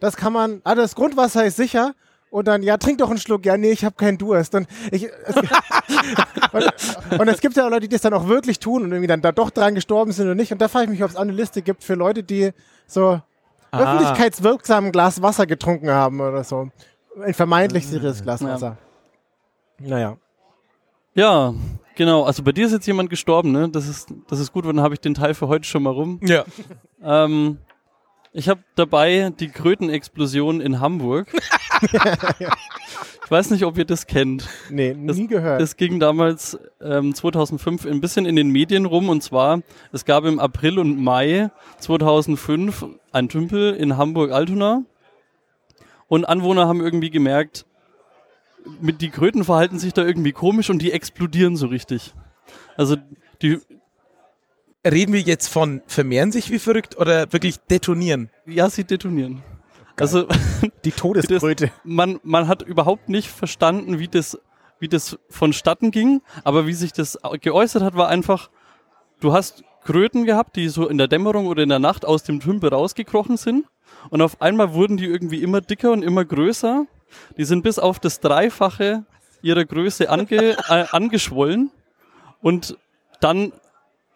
das 0.00 0.16
kann 0.16 0.32
man, 0.32 0.60
ah, 0.64 0.74
das 0.74 0.94
Grundwasser 0.94 1.44
ist 1.44 1.56
sicher. 1.56 1.94
Und 2.30 2.48
dann, 2.48 2.62
ja, 2.62 2.76
trink 2.78 2.98
doch 2.98 3.10
einen 3.10 3.18
Schluck. 3.18 3.44
Ja, 3.44 3.56
nee, 3.58 3.72
ich 3.72 3.84
habe 3.84 3.94
keinen 3.94 4.16
Durst. 4.18 4.54
Und, 4.54 4.66
ich, 4.90 5.04
es, 5.26 5.36
und, 6.52 7.20
und 7.20 7.28
es 7.28 7.40
gibt 7.40 7.56
ja 7.56 7.66
auch 7.66 7.70
Leute, 7.70 7.88
die 7.88 7.94
das 7.94 8.00
dann 8.02 8.14
auch 8.14 8.26
wirklich 8.26 8.58
tun 8.58 8.82
und 8.84 8.90
irgendwie 8.92 9.06
dann 9.06 9.20
da 9.22 9.32
doch 9.32 9.50
dran 9.50 9.74
gestorben 9.74 10.12
sind 10.12 10.26
oder 10.26 10.34
nicht. 10.34 10.50
Und 10.52 10.60
da 10.60 10.68
frage 10.68 10.84
ich 10.84 10.90
mich, 10.90 11.04
ob 11.04 11.10
es 11.10 11.16
eine 11.16 11.32
Liste 11.32 11.62
gibt 11.62 11.84
für 11.84 11.94
Leute, 11.94 12.22
die 12.22 12.52
so 12.86 13.20
Ah. 13.74 13.80
öffentlichkeitswirksamen 13.80 14.92
Glas 14.92 15.22
Wasser 15.22 15.46
getrunken 15.46 15.90
haben 15.90 16.20
oder 16.20 16.44
so. 16.44 16.68
Ein 17.22 17.32
vermeintlich 17.32 17.86
seriöses 17.86 18.22
Glas 18.22 18.42
Ja. 18.42 18.48
Wasser. 18.48 18.76
Naja. 19.78 20.16
Ja, 21.14 21.54
genau. 22.02 22.24
Also 22.24 22.42
bei 22.42 22.50
dir 22.52 22.66
ist 22.66 22.72
jetzt 22.72 22.86
jemand 22.86 23.10
gestorben, 23.10 23.52
ne? 23.52 23.68
Das 23.68 23.86
ist, 23.88 24.12
das 24.28 24.40
ist 24.40 24.52
gut, 24.52 24.64
weil 24.64 24.72
dann 24.72 24.82
habe 24.82 24.94
ich 24.94 25.00
den 25.00 25.14
Teil 25.14 25.34
für 25.34 25.46
heute 25.48 25.64
schon 25.66 25.82
mal 25.84 25.90
rum. 25.90 26.18
Ja. 26.24 26.44
Ähm, 27.02 27.58
ich 28.32 28.48
habe 28.48 28.60
dabei 28.74 29.32
die 29.38 29.48
Krötenexplosion 29.48 30.60
in 30.60 30.80
Hamburg. 30.80 31.28
ich 31.82 33.30
weiß 33.30 33.50
nicht, 33.50 33.64
ob 33.64 33.78
ihr 33.78 33.84
das 33.84 34.06
kennt. 34.06 34.48
Nee, 34.70 34.96
Das- 35.06 35.16
nie 35.16 35.26
gehört. 35.28 35.60
Das 35.60 35.76
ging 35.76 36.00
damals 36.00 36.58
ähm, 36.80 37.14
2005 37.14 37.86
ein 37.86 38.00
bisschen 38.00 38.26
in 38.26 38.34
den 38.36 38.48
Medien 38.50 38.86
rum 38.86 39.08
und 39.08 39.22
zwar, 39.22 39.60
es 39.92 40.04
gab 40.04 40.24
im 40.24 40.38
April 40.40 40.78
und 40.78 40.98
Mai 41.02 41.50
2005 41.78 42.86
ein 43.12 43.28
Tümpel 43.28 43.74
in 43.74 43.96
Hamburg-Altona 43.96 44.82
und 46.08 46.24
Anwohner 46.24 46.66
haben 46.66 46.80
irgendwie 46.80 47.10
gemerkt, 47.10 47.66
mit 48.80 49.00
die 49.00 49.10
Kröten 49.10 49.44
verhalten 49.44 49.78
sich 49.78 49.92
da 49.92 50.04
irgendwie 50.04 50.32
komisch 50.32 50.70
und 50.70 50.80
die 50.80 50.92
explodieren 50.92 51.56
so 51.56 51.66
richtig. 51.66 52.14
Also 52.76 52.96
die, 53.40 53.60
Reden 54.84 55.12
wir 55.12 55.20
jetzt 55.20 55.46
von 55.46 55.80
vermehren 55.86 56.32
sich 56.32 56.50
wie 56.50 56.58
verrückt 56.58 56.98
oder 56.98 57.32
wirklich 57.32 57.60
detonieren? 57.60 58.30
ja, 58.46 58.68
sie 58.68 58.84
detonieren. 58.84 59.42
Also 59.96 60.26
die 60.84 60.90
Todeskröte. 60.90 61.70
man, 61.84 62.18
man 62.24 62.48
hat 62.48 62.62
überhaupt 62.62 63.08
nicht 63.08 63.28
verstanden, 63.28 64.00
wie 64.00 64.08
das, 64.08 64.40
wie 64.80 64.88
das 64.88 65.18
vonstatten 65.28 65.92
ging, 65.92 66.20
aber 66.42 66.66
wie 66.66 66.72
sich 66.72 66.92
das 66.92 67.18
geäußert 67.40 67.82
hat, 67.82 67.94
war 67.94 68.08
einfach, 68.08 68.50
du 69.20 69.32
hast 69.32 69.62
Kröten 69.84 70.24
gehabt, 70.24 70.56
die 70.56 70.68
so 70.68 70.88
in 70.88 70.98
der 70.98 71.06
Dämmerung 71.06 71.46
oder 71.46 71.62
in 71.62 71.68
der 71.68 71.78
Nacht 71.78 72.04
aus 72.04 72.24
dem 72.24 72.40
Tümpel 72.40 72.70
rausgekrochen 72.70 73.36
sind 73.36 73.66
und 74.10 74.20
auf 74.20 74.40
einmal 74.40 74.72
wurden 74.72 74.96
die 74.96 75.06
irgendwie 75.06 75.42
immer 75.42 75.60
dicker 75.60 75.92
und 75.92 76.02
immer 76.02 76.24
größer. 76.24 76.86
Die 77.36 77.44
sind 77.44 77.62
bis 77.62 77.78
auf 77.78 77.98
das 78.00 78.20
Dreifache 78.20 79.04
ihrer 79.42 79.64
Größe 79.64 80.08
ange, 80.08 80.56
äh, 80.68 80.84
angeschwollen 80.90 81.70
und 82.40 82.76
dann 83.20 83.52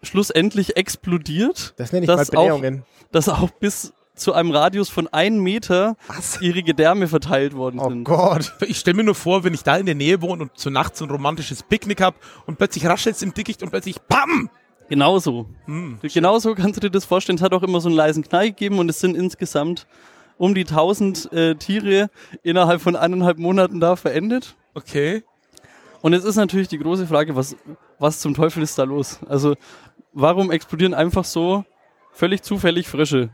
schlussendlich 0.02 0.76
explodiert, 0.76 1.74
Das 1.78 1.92
nenne 1.92 2.04
ich 2.04 2.08
Das 2.08 2.32
mal 2.32 2.44
Blähungen. 2.44 2.84
dass 3.12 3.28
auch 3.28 3.50
bis 3.50 3.92
zu 4.14 4.32
einem 4.32 4.50
Radius 4.50 4.88
von 4.88 5.08
einem 5.08 5.42
Meter 5.42 5.96
Was? 6.08 6.40
ihre 6.40 6.62
Gedärme 6.62 7.06
verteilt 7.08 7.54
worden 7.54 7.78
Oh 7.80 7.88
sind. 7.88 8.04
Gott. 8.04 8.54
Ich 8.66 8.78
stelle 8.78 8.96
mir 8.96 9.04
nur 9.04 9.14
vor, 9.14 9.44
wenn 9.44 9.52
ich 9.52 9.62
da 9.62 9.76
in 9.76 9.84
der 9.86 9.94
Nähe 9.94 10.22
wohne 10.22 10.44
und 10.44 10.58
zu 10.58 10.70
Nacht 10.70 10.96
so 10.96 11.04
ein 11.04 11.10
romantisches 11.10 11.62
Picknick 11.62 12.00
hab 12.00 12.14
und 12.46 12.56
plötzlich 12.56 12.86
raschelt's 12.86 13.20
im 13.22 13.34
Dickicht 13.34 13.62
und 13.62 13.70
plötzlich 13.70 13.98
BAM! 14.02 14.48
Genauso. 14.88 15.46
Hm. 15.66 15.98
Genauso 16.00 16.54
kannst 16.54 16.76
du 16.76 16.80
dir 16.80 16.90
das 16.90 17.04
vorstellen. 17.04 17.36
Es 17.36 17.42
hat 17.42 17.52
auch 17.52 17.64
immer 17.64 17.80
so 17.80 17.88
einen 17.88 17.96
leisen 17.96 18.22
Knall 18.22 18.46
gegeben 18.50 18.78
und 18.78 18.88
es 18.88 19.00
sind 19.00 19.16
insgesamt 19.16 19.86
um 20.38 20.54
die 20.54 20.62
1000 20.62 21.32
äh, 21.32 21.54
Tiere 21.56 22.10
innerhalb 22.42 22.80
von 22.80 22.96
eineinhalb 22.96 23.38
Monaten 23.38 23.80
da 23.80 23.96
verendet. 23.96 24.54
Okay. 24.74 25.22
Und 26.02 26.12
jetzt 26.12 26.24
ist 26.24 26.36
natürlich 26.36 26.68
die 26.68 26.78
große 26.78 27.06
Frage, 27.06 27.34
was, 27.36 27.56
was 27.98 28.20
zum 28.20 28.34
Teufel 28.34 28.62
ist 28.62 28.78
da 28.78 28.84
los? 28.84 29.18
Also, 29.28 29.54
warum 30.12 30.50
explodieren 30.50 30.94
einfach 30.94 31.24
so 31.24 31.64
völlig 32.12 32.42
zufällig 32.42 32.86
Frösche? 32.88 33.30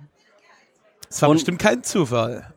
Das 1.09 1.21
war 1.23 1.29
Und- 1.29 1.37
bestimmt 1.37 1.59
kein 1.59 1.83
Zufall. 1.83 2.53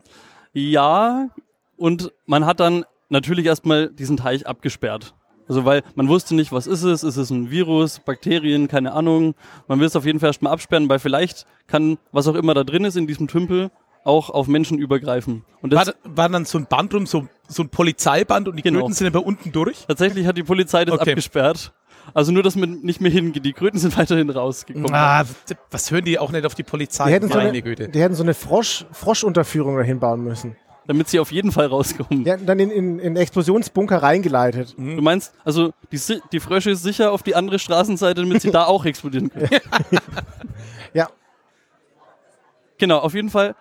Ja, 0.52 1.28
und 1.76 2.12
man 2.24 2.46
hat 2.46 2.60
dann 2.60 2.84
natürlich 3.10 3.44
erstmal 3.46 3.90
diesen 3.90 4.16
Teich 4.16 4.46
abgesperrt. 4.46 5.14
Also 5.48 5.64
weil 5.64 5.82
man 5.94 6.08
wusste 6.08 6.34
nicht, 6.34 6.50
was 6.50 6.66
ist 6.66 6.82
es, 6.82 7.04
ist 7.04 7.16
es 7.18 7.30
ein 7.30 7.50
Virus, 7.50 8.00
Bakterien, 8.00 8.66
keine 8.66 8.92
Ahnung. 8.94 9.34
Man 9.68 9.78
will 9.78 9.86
es 9.86 9.94
auf 9.94 10.04
jeden 10.04 10.18
Fall 10.18 10.30
erstmal 10.30 10.52
absperren, 10.52 10.88
weil 10.88 10.98
vielleicht 10.98 11.46
kann, 11.68 11.98
was 12.10 12.26
auch 12.26 12.34
immer 12.34 12.52
da 12.54 12.64
drin 12.64 12.84
ist 12.84 12.96
in 12.96 13.06
diesem 13.06 13.28
Tümpel, 13.28 13.70
auch 14.06 14.30
auf 14.30 14.46
Menschen 14.46 14.78
übergreifen. 14.78 15.44
Und 15.62 15.72
das 15.72 15.88
War, 15.88 15.94
war 16.04 16.28
dann 16.28 16.44
so 16.44 16.58
ein 16.58 16.66
Band 16.66 16.94
rum, 16.94 17.06
so, 17.06 17.26
so 17.48 17.62
ein 17.62 17.68
Polizeiband 17.68 18.48
und 18.48 18.56
die 18.56 18.62
Genau. 18.62 18.80
Kröten 18.80 18.94
sind 18.94 19.06
aber 19.08 19.24
unten 19.26 19.52
durch? 19.52 19.84
tatsächlich 19.86 20.26
hat 20.26 20.36
die 20.36 20.42
Polizei 20.44 20.84
das 20.84 20.94
Okay. 21.00 21.10
abgesperrt. 21.10 21.72
Also 22.14 22.30
nur, 22.30 22.44
dass 22.44 22.54
man 22.54 22.82
nicht 22.82 23.00
mehr 23.00 23.10
hingeht. 23.10 23.44
Die 23.44 23.52
Kröten 23.52 23.78
sind 23.78 23.96
weiterhin 23.98 24.30
rausgekommen. 24.30 24.94
Ah, 24.94 25.24
was 25.72 25.90
hören 25.90 26.04
die 26.04 26.18
auch 26.20 26.30
nicht 26.30 26.46
auf 26.46 26.54
die 26.54 26.62
Polizei? 26.62 27.06
Die 27.08 27.12
hätten, 27.14 27.28
so 27.28 27.34
Meine 27.36 27.48
eine, 27.48 27.62
Güte. 27.62 27.88
die 27.88 28.00
hätten 28.00 28.14
so 28.14 28.22
eine 28.22 28.34
Frosch, 28.34 28.84
Froschunterführung 28.92 29.76
dahin 29.76 29.98
bauen 29.98 30.22
müssen. 30.22 30.56
Damit 30.86 31.08
sie 31.08 31.18
auf 31.18 31.32
jeden 31.32 31.50
Fall 31.50 31.66
rauskommen. 31.66 32.22
Die 32.22 32.30
hätten 32.30 32.46
dann 32.46 32.60
in, 32.60 32.70
in, 32.70 33.00
in 33.00 33.16
Explosionsbunker 33.16 34.00
reingeleitet. 34.04 34.76
Du 34.78 34.84
meinst, 35.02 35.34
also 35.44 35.72
die, 35.90 35.98
die 36.30 36.38
Frösche 36.38 36.70
ist 36.70 36.84
sicher 36.84 37.10
auf 37.10 37.24
die 37.24 37.34
andere 37.34 37.58
Straßenseite, 37.58 38.20
damit 38.22 38.40
sie 38.40 38.52
da 38.52 38.64
auch 38.66 38.84
explodieren 38.84 39.28
können. 39.30 39.48
Ja. 40.94 41.08
Genau, 42.78 42.98
auf 42.98 43.14
jeden 43.14 43.30
Fall. 43.30 43.56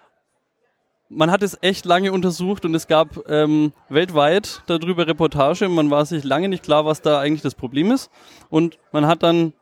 Man 1.09 1.29
hat 1.29 1.43
es 1.43 1.57
echt 1.61 1.85
lange 1.85 2.11
untersucht 2.11 2.65
und 2.65 2.73
es 2.73 2.87
gab 2.87 3.29
ähm, 3.29 3.73
weltweit 3.89 4.63
darüber 4.65 5.05
Reportage. 5.05 5.69
Man 5.69 5.91
war 5.91 6.05
sich 6.05 6.23
lange 6.23 6.49
nicht 6.49 6.63
klar, 6.63 6.85
was 6.85 7.01
da 7.01 7.19
eigentlich 7.19 7.43
das 7.43 7.53
Problem 7.53 7.91
ist. 7.91 8.09
Und 8.49 8.79
man 8.91 9.05
hat 9.05 9.21
dann, 9.21 9.53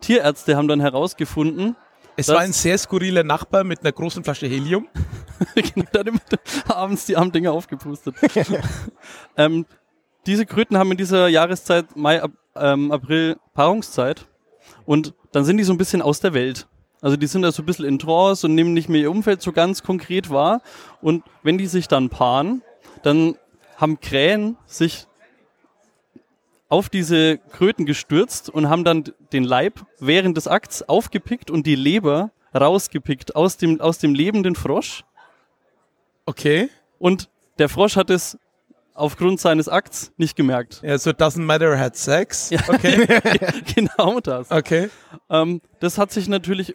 Tierärzte 0.00 0.56
haben 0.56 0.66
dann 0.66 0.80
herausgefunden, 0.80 1.76
Es 2.16 2.28
war 2.28 2.40
ein 2.40 2.52
sehr 2.52 2.78
skurriler 2.78 3.22
Nachbar 3.22 3.62
mit 3.62 3.80
einer 3.80 3.92
großen 3.92 4.24
Flasche 4.24 4.46
Helium. 4.46 4.88
genau, 5.54 5.86
dann 5.92 6.06
immer 6.08 6.20
abends 6.68 7.06
die 7.06 7.16
armen 7.16 7.30
Dinger 7.30 7.52
aufgepustet. 7.52 8.16
ähm, 9.36 9.66
diese 10.26 10.46
Kröten 10.46 10.76
haben 10.76 10.90
in 10.90 10.96
dieser 10.96 11.28
Jahreszeit 11.28 11.94
Mai, 11.94 12.22
ähm, 12.56 12.90
April 12.90 13.36
Paarungszeit 13.54 14.26
und 14.84 15.14
dann 15.32 15.44
sind 15.44 15.58
die 15.58 15.64
so 15.64 15.72
ein 15.72 15.78
bisschen 15.78 16.02
aus 16.02 16.20
der 16.20 16.34
Welt. 16.34 16.66
Also 17.00 17.16
die 17.16 17.26
sind 17.26 17.42
da 17.42 17.52
so 17.52 17.62
ein 17.62 17.66
bisschen 17.66 17.84
in 17.84 17.98
Trance 17.98 18.46
und 18.46 18.54
nehmen 18.54 18.72
nicht 18.72 18.88
mehr 18.88 19.00
ihr 19.02 19.10
Umfeld 19.10 19.42
so 19.42 19.52
ganz 19.52 19.82
konkret 19.82 20.30
wahr. 20.30 20.62
Und 21.02 21.24
wenn 21.42 21.58
die 21.58 21.66
sich 21.66 21.88
dann 21.88 22.08
paaren, 22.08 22.62
dann 23.02 23.36
haben 23.76 24.00
Krähen 24.00 24.56
sich 24.66 25.06
auf 26.68 26.88
diese 26.88 27.38
Kröten 27.38 27.86
gestürzt 27.86 28.50
und 28.50 28.68
haben 28.68 28.84
dann 28.84 29.04
den 29.32 29.44
Leib 29.44 29.86
während 30.00 30.36
des 30.36 30.48
Akts 30.48 30.82
aufgepickt 30.82 31.50
und 31.50 31.66
die 31.66 31.76
Leber 31.76 32.30
rausgepickt 32.54 33.36
aus 33.36 33.56
dem, 33.56 33.80
aus 33.80 33.98
dem 33.98 34.14
lebenden 34.14 34.56
Frosch. 34.56 35.04
Okay. 36.24 36.68
Und 36.98 37.28
der 37.58 37.68
Frosch 37.68 37.96
hat 37.96 38.10
es 38.10 38.38
aufgrund 38.94 39.40
seines 39.40 39.68
Akts 39.68 40.12
nicht 40.16 40.36
gemerkt. 40.36 40.80
Ja, 40.82 40.98
so 40.98 41.10
doesn't 41.10 41.42
matter, 41.42 41.78
had 41.78 41.96
sex. 41.96 42.50
Ja. 42.50 42.60
Okay. 42.66 43.06
genau 43.74 44.20
das. 44.20 44.50
Okay. 44.50 44.88
Ähm, 45.30 45.60
das 45.80 45.98
hat 45.98 46.10
sich 46.10 46.28
natürlich 46.28 46.74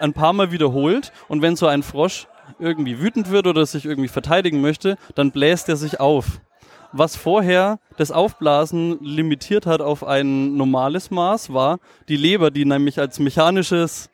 ein 0.00 0.12
paar 0.12 0.32
Mal 0.32 0.52
wiederholt. 0.52 1.12
Und 1.28 1.42
wenn 1.42 1.56
so 1.56 1.66
ein 1.66 1.82
Frosch 1.82 2.26
irgendwie 2.58 3.00
wütend 3.00 3.30
wird 3.30 3.46
oder 3.46 3.66
sich 3.66 3.84
irgendwie 3.84 4.08
verteidigen 4.08 4.60
möchte, 4.60 4.96
dann 5.14 5.32
bläst 5.32 5.68
er 5.68 5.76
sich 5.76 6.00
auf. 6.00 6.40
Was 6.92 7.16
vorher 7.16 7.80
das 7.98 8.10
Aufblasen 8.10 8.98
limitiert 9.02 9.66
hat 9.66 9.82
auf 9.82 10.04
ein 10.04 10.56
normales 10.56 11.10
Maß, 11.10 11.52
war 11.52 11.78
die 12.08 12.16
Leber, 12.16 12.50
die 12.50 12.64
nämlich 12.64 12.98
als 12.98 13.18
mechanisches 13.18 14.08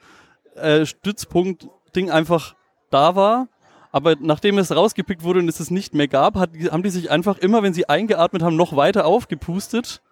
äh, 0.56 0.84
Stützpunkt-Ding 0.84 2.10
einfach 2.10 2.56
da 2.90 3.14
war. 3.14 3.48
Aber 3.92 4.16
nachdem 4.18 4.58
es 4.58 4.74
rausgepickt 4.74 5.22
wurde 5.22 5.38
und 5.38 5.48
es 5.48 5.60
es 5.60 5.70
nicht 5.70 5.94
mehr 5.94 6.08
gab, 6.08 6.34
hat, 6.34 6.50
haben 6.72 6.82
die 6.82 6.90
sich 6.90 7.12
einfach 7.12 7.38
immer, 7.38 7.62
wenn 7.62 7.74
sie 7.74 7.88
eingeatmet 7.88 8.42
haben, 8.42 8.56
noch 8.56 8.74
weiter 8.74 9.06
aufgepustet. 9.06 10.02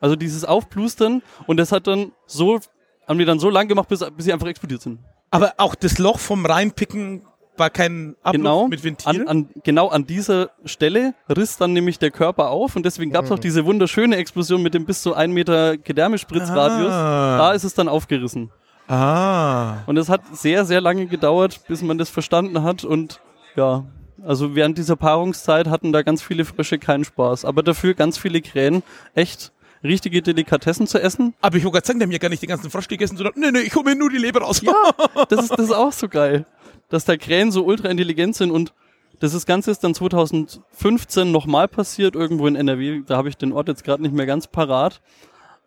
Also 0.00 0.16
dieses 0.16 0.46
Aufplustern 0.46 1.22
und 1.46 1.58
das 1.58 1.72
hat 1.72 1.86
dann 1.88 2.12
so, 2.26 2.60
haben 3.08 3.18
die 3.18 3.24
dann 3.24 3.38
so 3.40 3.50
lang 3.50 3.66
gemacht, 3.68 3.88
bis, 3.88 4.04
bis 4.16 4.26
sie 4.26 4.32
einfach 4.32 4.46
explodiert 4.46 4.82
sind. 4.82 4.98
Aber 5.30 5.54
auch 5.56 5.74
das 5.74 5.98
Loch 5.98 6.18
vom 6.18 6.44
Reinpicken 6.46 7.22
war 7.56 7.70
kein 7.70 8.14
Abluft 8.22 8.34
Genau, 8.36 8.68
mit 8.68 8.84
Ventil? 8.84 9.22
an, 9.22 9.28
an, 9.28 9.48
genau 9.64 9.88
an 9.88 10.06
dieser 10.06 10.50
Stelle 10.64 11.14
riss 11.28 11.56
dann 11.56 11.72
nämlich 11.72 11.98
der 11.98 12.12
Körper 12.12 12.50
auf 12.50 12.76
und 12.76 12.86
deswegen 12.86 13.10
gab 13.10 13.24
es 13.24 13.32
auch 13.32 13.38
diese 13.40 13.64
wunderschöne 13.64 14.14
Explosion 14.16 14.62
mit 14.62 14.74
dem 14.74 14.84
bis 14.86 15.02
zu 15.02 15.14
1 15.14 15.34
Meter 15.34 15.76
Gedärmespritzradius. 15.76 16.92
Ah. 16.92 17.36
Da 17.38 17.52
ist 17.52 17.64
es 17.64 17.74
dann 17.74 17.88
aufgerissen. 17.88 18.50
ah. 18.86 19.78
Und 19.86 19.96
es 19.96 20.08
hat 20.08 20.20
sehr, 20.32 20.64
sehr 20.64 20.80
lange 20.80 21.06
gedauert, 21.06 21.60
bis 21.68 21.82
man 21.82 21.98
das 21.98 22.10
verstanden 22.10 22.62
hat. 22.62 22.84
Und 22.84 23.20
ja, 23.56 23.84
also 24.24 24.54
während 24.54 24.78
dieser 24.78 24.96
Paarungszeit 24.96 25.66
hatten 25.68 25.92
da 25.92 26.02
ganz 26.02 26.22
viele 26.22 26.44
Frösche 26.44 26.78
keinen 26.78 27.04
Spaß. 27.04 27.44
Aber 27.44 27.62
dafür 27.62 27.94
ganz 27.94 28.18
viele 28.18 28.40
Krähen 28.40 28.82
echt 29.14 29.52
richtige 29.82 30.22
Delikatessen 30.22 30.86
zu 30.86 31.00
essen. 31.00 31.34
Aber 31.40 31.56
ich 31.56 31.64
wollte 31.64 31.76
gerade 31.76 31.86
sagen, 31.86 31.98
die 31.98 32.04
haben 32.04 32.10
ja 32.12 32.18
gar 32.18 32.28
nicht 32.28 32.42
den 32.42 32.48
ganzen 32.48 32.70
Frosch 32.70 32.88
gegessen, 32.88 33.16
sondern 33.16 33.34
nee, 33.36 33.50
nee, 33.50 33.60
ich 33.60 33.74
hole 33.74 33.84
mir 33.84 33.96
nur 33.96 34.10
die 34.10 34.18
Leber 34.18 34.40
raus. 34.40 34.60
Ja, 34.62 34.72
das 35.28 35.44
ist, 35.44 35.50
das 35.50 35.66
ist 35.66 35.72
auch 35.72 35.92
so 35.92 36.08
geil. 36.08 36.46
Dass 36.88 37.04
da 37.04 37.16
Krähen 37.16 37.50
so 37.52 37.64
ultra 37.64 37.88
intelligent 37.88 38.36
sind 38.36 38.50
und 38.50 38.72
das 39.20 39.46
Ganze 39.46 39.70
ist 39.72 39.82
dann 39.82 39.94
2015 39.94 41.30
nochmal 41.32 41.66
passiert, 41.66 42.14
irgendwo 42.14 42.46
in 42.46 42.54
NRW. 42.54 43.02
Da 43.04 43.16
habe 43.16 43.28
ich 43.28 43.36
den 43.36 43.52
Ort 43.52 43.68
jetzt 43.68 43.82
gerade 43.82 44.02
nicht 44.02 44.14
mehr 44.14 44.26
ganz 44.26 44.46
parat. 44.46 45.00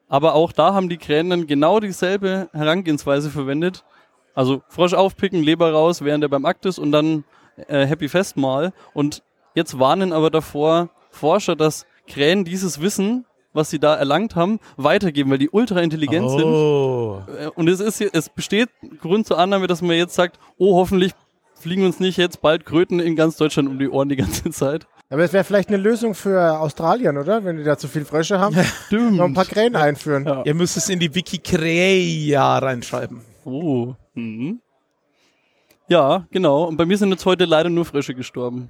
Aber 0.08 0.36
auch 0.36 0.52
da 0.52 0.74
haben 0.74 0.89
die 0.89 0.97
Krähen 0.97 1.30
dann 1.30 1.47
genau 1.47 1.80
dieselbe 1.80 2.50
Herangehensweise 2.54 3.30
verwendet. 3.30 3.84
Also 4.34 4.62
Frosch 4.69 4.93
aufpicken, 4.93 5.43
Leber 5.43 5.71
raus, 5.71 6.02
während 6.04 6.24
er 6.24 6.30
beim 6.30 6.45
Akt 6.45 6.65
ist 6.65 6.80
und 6.80 6.91
dann 6.91 7.26
äh, 7.67 7.86
Happy 7.86 8.08
Festmahl. 8.08 8.74
Und 8.93 9.24
jetzt 9.54 9.80
warnen 9.80 10.13
aber 10.13 10.30
davor 10.30 10.89
Forscher, 11.10 11.56
dass 11.56 11.86
Krähen 12.08 12.45
dieses 12.45 12.82
Wissen, 12.82 13.26
was 13.54 13.70
sie 13.70 13.80
da 13.80 13.96
erlangt 13.96 14.36
haben, 14.36 14.60
weitergeben, 14.78 15.32
weil 15.32 15.38
die 15.38 15.50
ultra 15.50 15.82
intelligent 15.82 16.30
sind. 16.30 16.44
Oh. 16.44 17.22
Äh, 17.40 17.48
Und 17.56 17.68
es 17.70 17.80
ist, 17.80 17.98
hier- 17.98 18.10
es 18.14 18.30
besteht 18.30 18.70
Grund 19.02 19.28
zur 19.28 19.38
Annahme, 19.40 19.68
dass 19.68 19.82
man 19.82 19.96
jetzt 19.96 20.16
sagt, 20.16 20.40
oh, 20.58 20.76
hoffentlich 20.78 21.12
fliegen 21.56 21.86
uns 21.86 22.00
nicht 22.00 22.18
jetzt 22.18 22.42
bald 22.42 22.66
Kröten 22.66 23.00
in 23.00 23.16
ganz 23.16 23.38
Deutschland 23.38 23.70
um 23.70 23.78
die 23.78 23.90
Ohren 23.90 24.10
die 24.10 24.16
ganze 24.16 24.50
Zeit. 24.52 24.88
Aber 25.10 25.24
es 25.24 25.34
wäre 25.34 25.44
vielleicht 25.44 25.68
eine 25.68 25.78
Lösung 25.78 26.16
für 26.16 26.58
Australien, 26.60 27.18
oder? 27.18 27.44
Wenn 27.44 27.58
die 27.58 27.64
da 27.66 27.78
zu 27.78 27.88
viel 27.90 28.06
Frösche 28.06 28.40
haben, 28.40 28.56
noch 28.92 29.26
ein 29.26 29.34
paar 29.34 29.44
Krähen 29.46 29.76
einführen. 29.76 30.26
Ja. 30.26 30.44
Ihr 30.46 30.54
müsst 30.56 30.78
es 30.78 30.88
in 30.88 31.00
die 31.00 31.14
Wikipedia 31.14 32.58
reinschreiben. 32.60 33.22
Oh. 33.44 33.94
Mhm. 34.14 34.62
Ja, 35.90 36.26
genau. 36.32 36.64
Und 36.64 36.78
bei 36.78 36.86
mir 36.86 36.98
sind 36.98 37.10
jetzt 37.12 37.26
heute 37.26 37.44
leider 37.46 37.70
nur 37.70 37.84
Frösche 37.84 38.16
gestorben. 38.16 38.70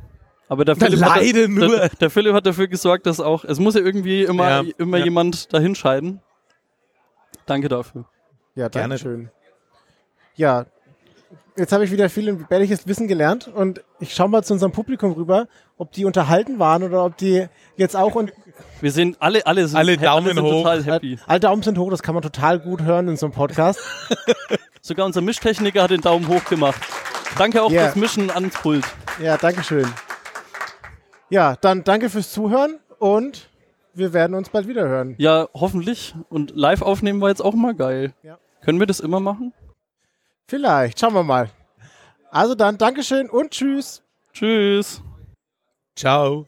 Aber 0.51 0.65
der 0.65 0.75
Philipp, 0.75 1.01
hat, 1.01 1.23
nur. 1.49 1.77
Der, 1.77 1.87
der 1.87 2.09
Philipp 2.09 2.33
hat 2.33 2.45
dafür 2.45 2.67
gesorgt, 2.67 3.05
dass 3.05 3.21
auch, 3.21 3.45
es 3.45 3.57
muss 3.57 3.75
ja 3.75 3.79
irgendwie 3.79 4.23
immer, 4.25 4.49
Ja, 4.49 4.63
immer 4.77 4.97
ja. 4.97 5.05
jemand 5.05 5.53
dahin 5.53 5.75
scheiden. 5.75 6.19
Danke 7.45 7.69
dafür. 7.69 8.03
Ja, 8.55 8.67
Gerne. 8.67 8.89
danke 8.89 9.01
schön. 9.01 9.29
Ja, 10.35 10.65
jetzt 11.55 11.71
habe 11.71 11.85
ich 11.85 11.91
wieder 11.91 12.09
viel 12.09 12.33
bärliches 12.33 12.85
Wissen 12.85 13.07
gelernt 13.07 13.47
und 13.47 13.81
ich 14.01 14.13
schaue 14.13 14.27
mal 14.27 14.43
zu 14.43 14.51
unserem 14.51 14.73
Publikum 14.73 15.13
rüber, 15.13 15.47
ob 15.77 15.93
die 15.93 16.03
unterhalten 16.03 16.59
waren 16.59 16.83
oder 16.83 17.05
ob 17.05 17.15
die 17.15 17.47
jetzt 17.77 17.95
auch 17.95 18.15
und 18.15 18.33
Wir 18.81 18.91
sind 18.91 19.21
alle, 19.21 19.45
alle 19.47 19.65
sind, 19.69 19.77
Alle 19.77 19.95
Daumen 19.95 20.27
sind 20.35 20.41
hoch. 20.41 20.63
total 20.63 20.83
happy. 20.83 21.17
alle 21.27 21.39
Daumen 21.39 21.63
sind 21.63 21.77
hoch, 21.77 21.89
das 21.91 22.03
kann 22.03 22.13
man 22.13 22.23
total 22.23 22.59
gut 22.59 22.81
hören 22.81 23.07
in 23.07 23.15
so 23.15 23.27
einem 23.27 23.33
Podcast. 23.33 23.79
Sogar 24.81 25.05
unser 25.05 25.21
Mischtechniker 25.21 25.83
hat 25.83 25.91
den 25.91 26.01
Daumen 26.01 26.27
hoch 26.27 26.43
gemacht. 26.43 26.81
Danke 27.37 27.63
auch 27.63 27.71
Ja. 27.71 27.83
fürs 27.83 27.95
Mischen 27.95 28.29
ans 28.29 28.53
Pult. 28.61 28.83
Ja, 29.23 29.37
danke 29.37 29.63
schön. 29.63 29.87
Ja, 31.32 31.56
dann 31.56 31.86
danke 31.86 32.10
fürs 32.10 32.34
Zuhören 32.34 32.78
und 33.00 33.50
wir 33.94 34.12
werden 34.12 34.36
uns 34.36 34.50
bald 34.50 34.67
wieder 34.67 34.86
hören. 34.88 35.15
Ja, 35.17 35.48
hoffentlich. 35.54 36.13
Und 36.30 36.52
live 36.54 36.82
aufnehmen 36.82 37.22
war 37.22 37.30
jetzt 37.30 37.41
auch 37.41 37.54
mal 37.54 37.74
geil. 37.74 38.13
Ja. 38.22 38.38
Können 38.62 38.80
wir 38.80 38.86
das 38.86 39.00
immer 39.00 39.22
machen? 39.22 39.54
Vielleicht, 40.48 41.00
schauen 41.00 41.13
wir 41.13 41.24
mal. 41.24 41.50
Also 42.32 42.54
dann, 42.54 42.78
Dankeschön 42.78 43.30
und 43.30 43.52
tschüss. 43.52 44.04
Tschüss. 44.34 45.02
Ciao. 45.96 46.48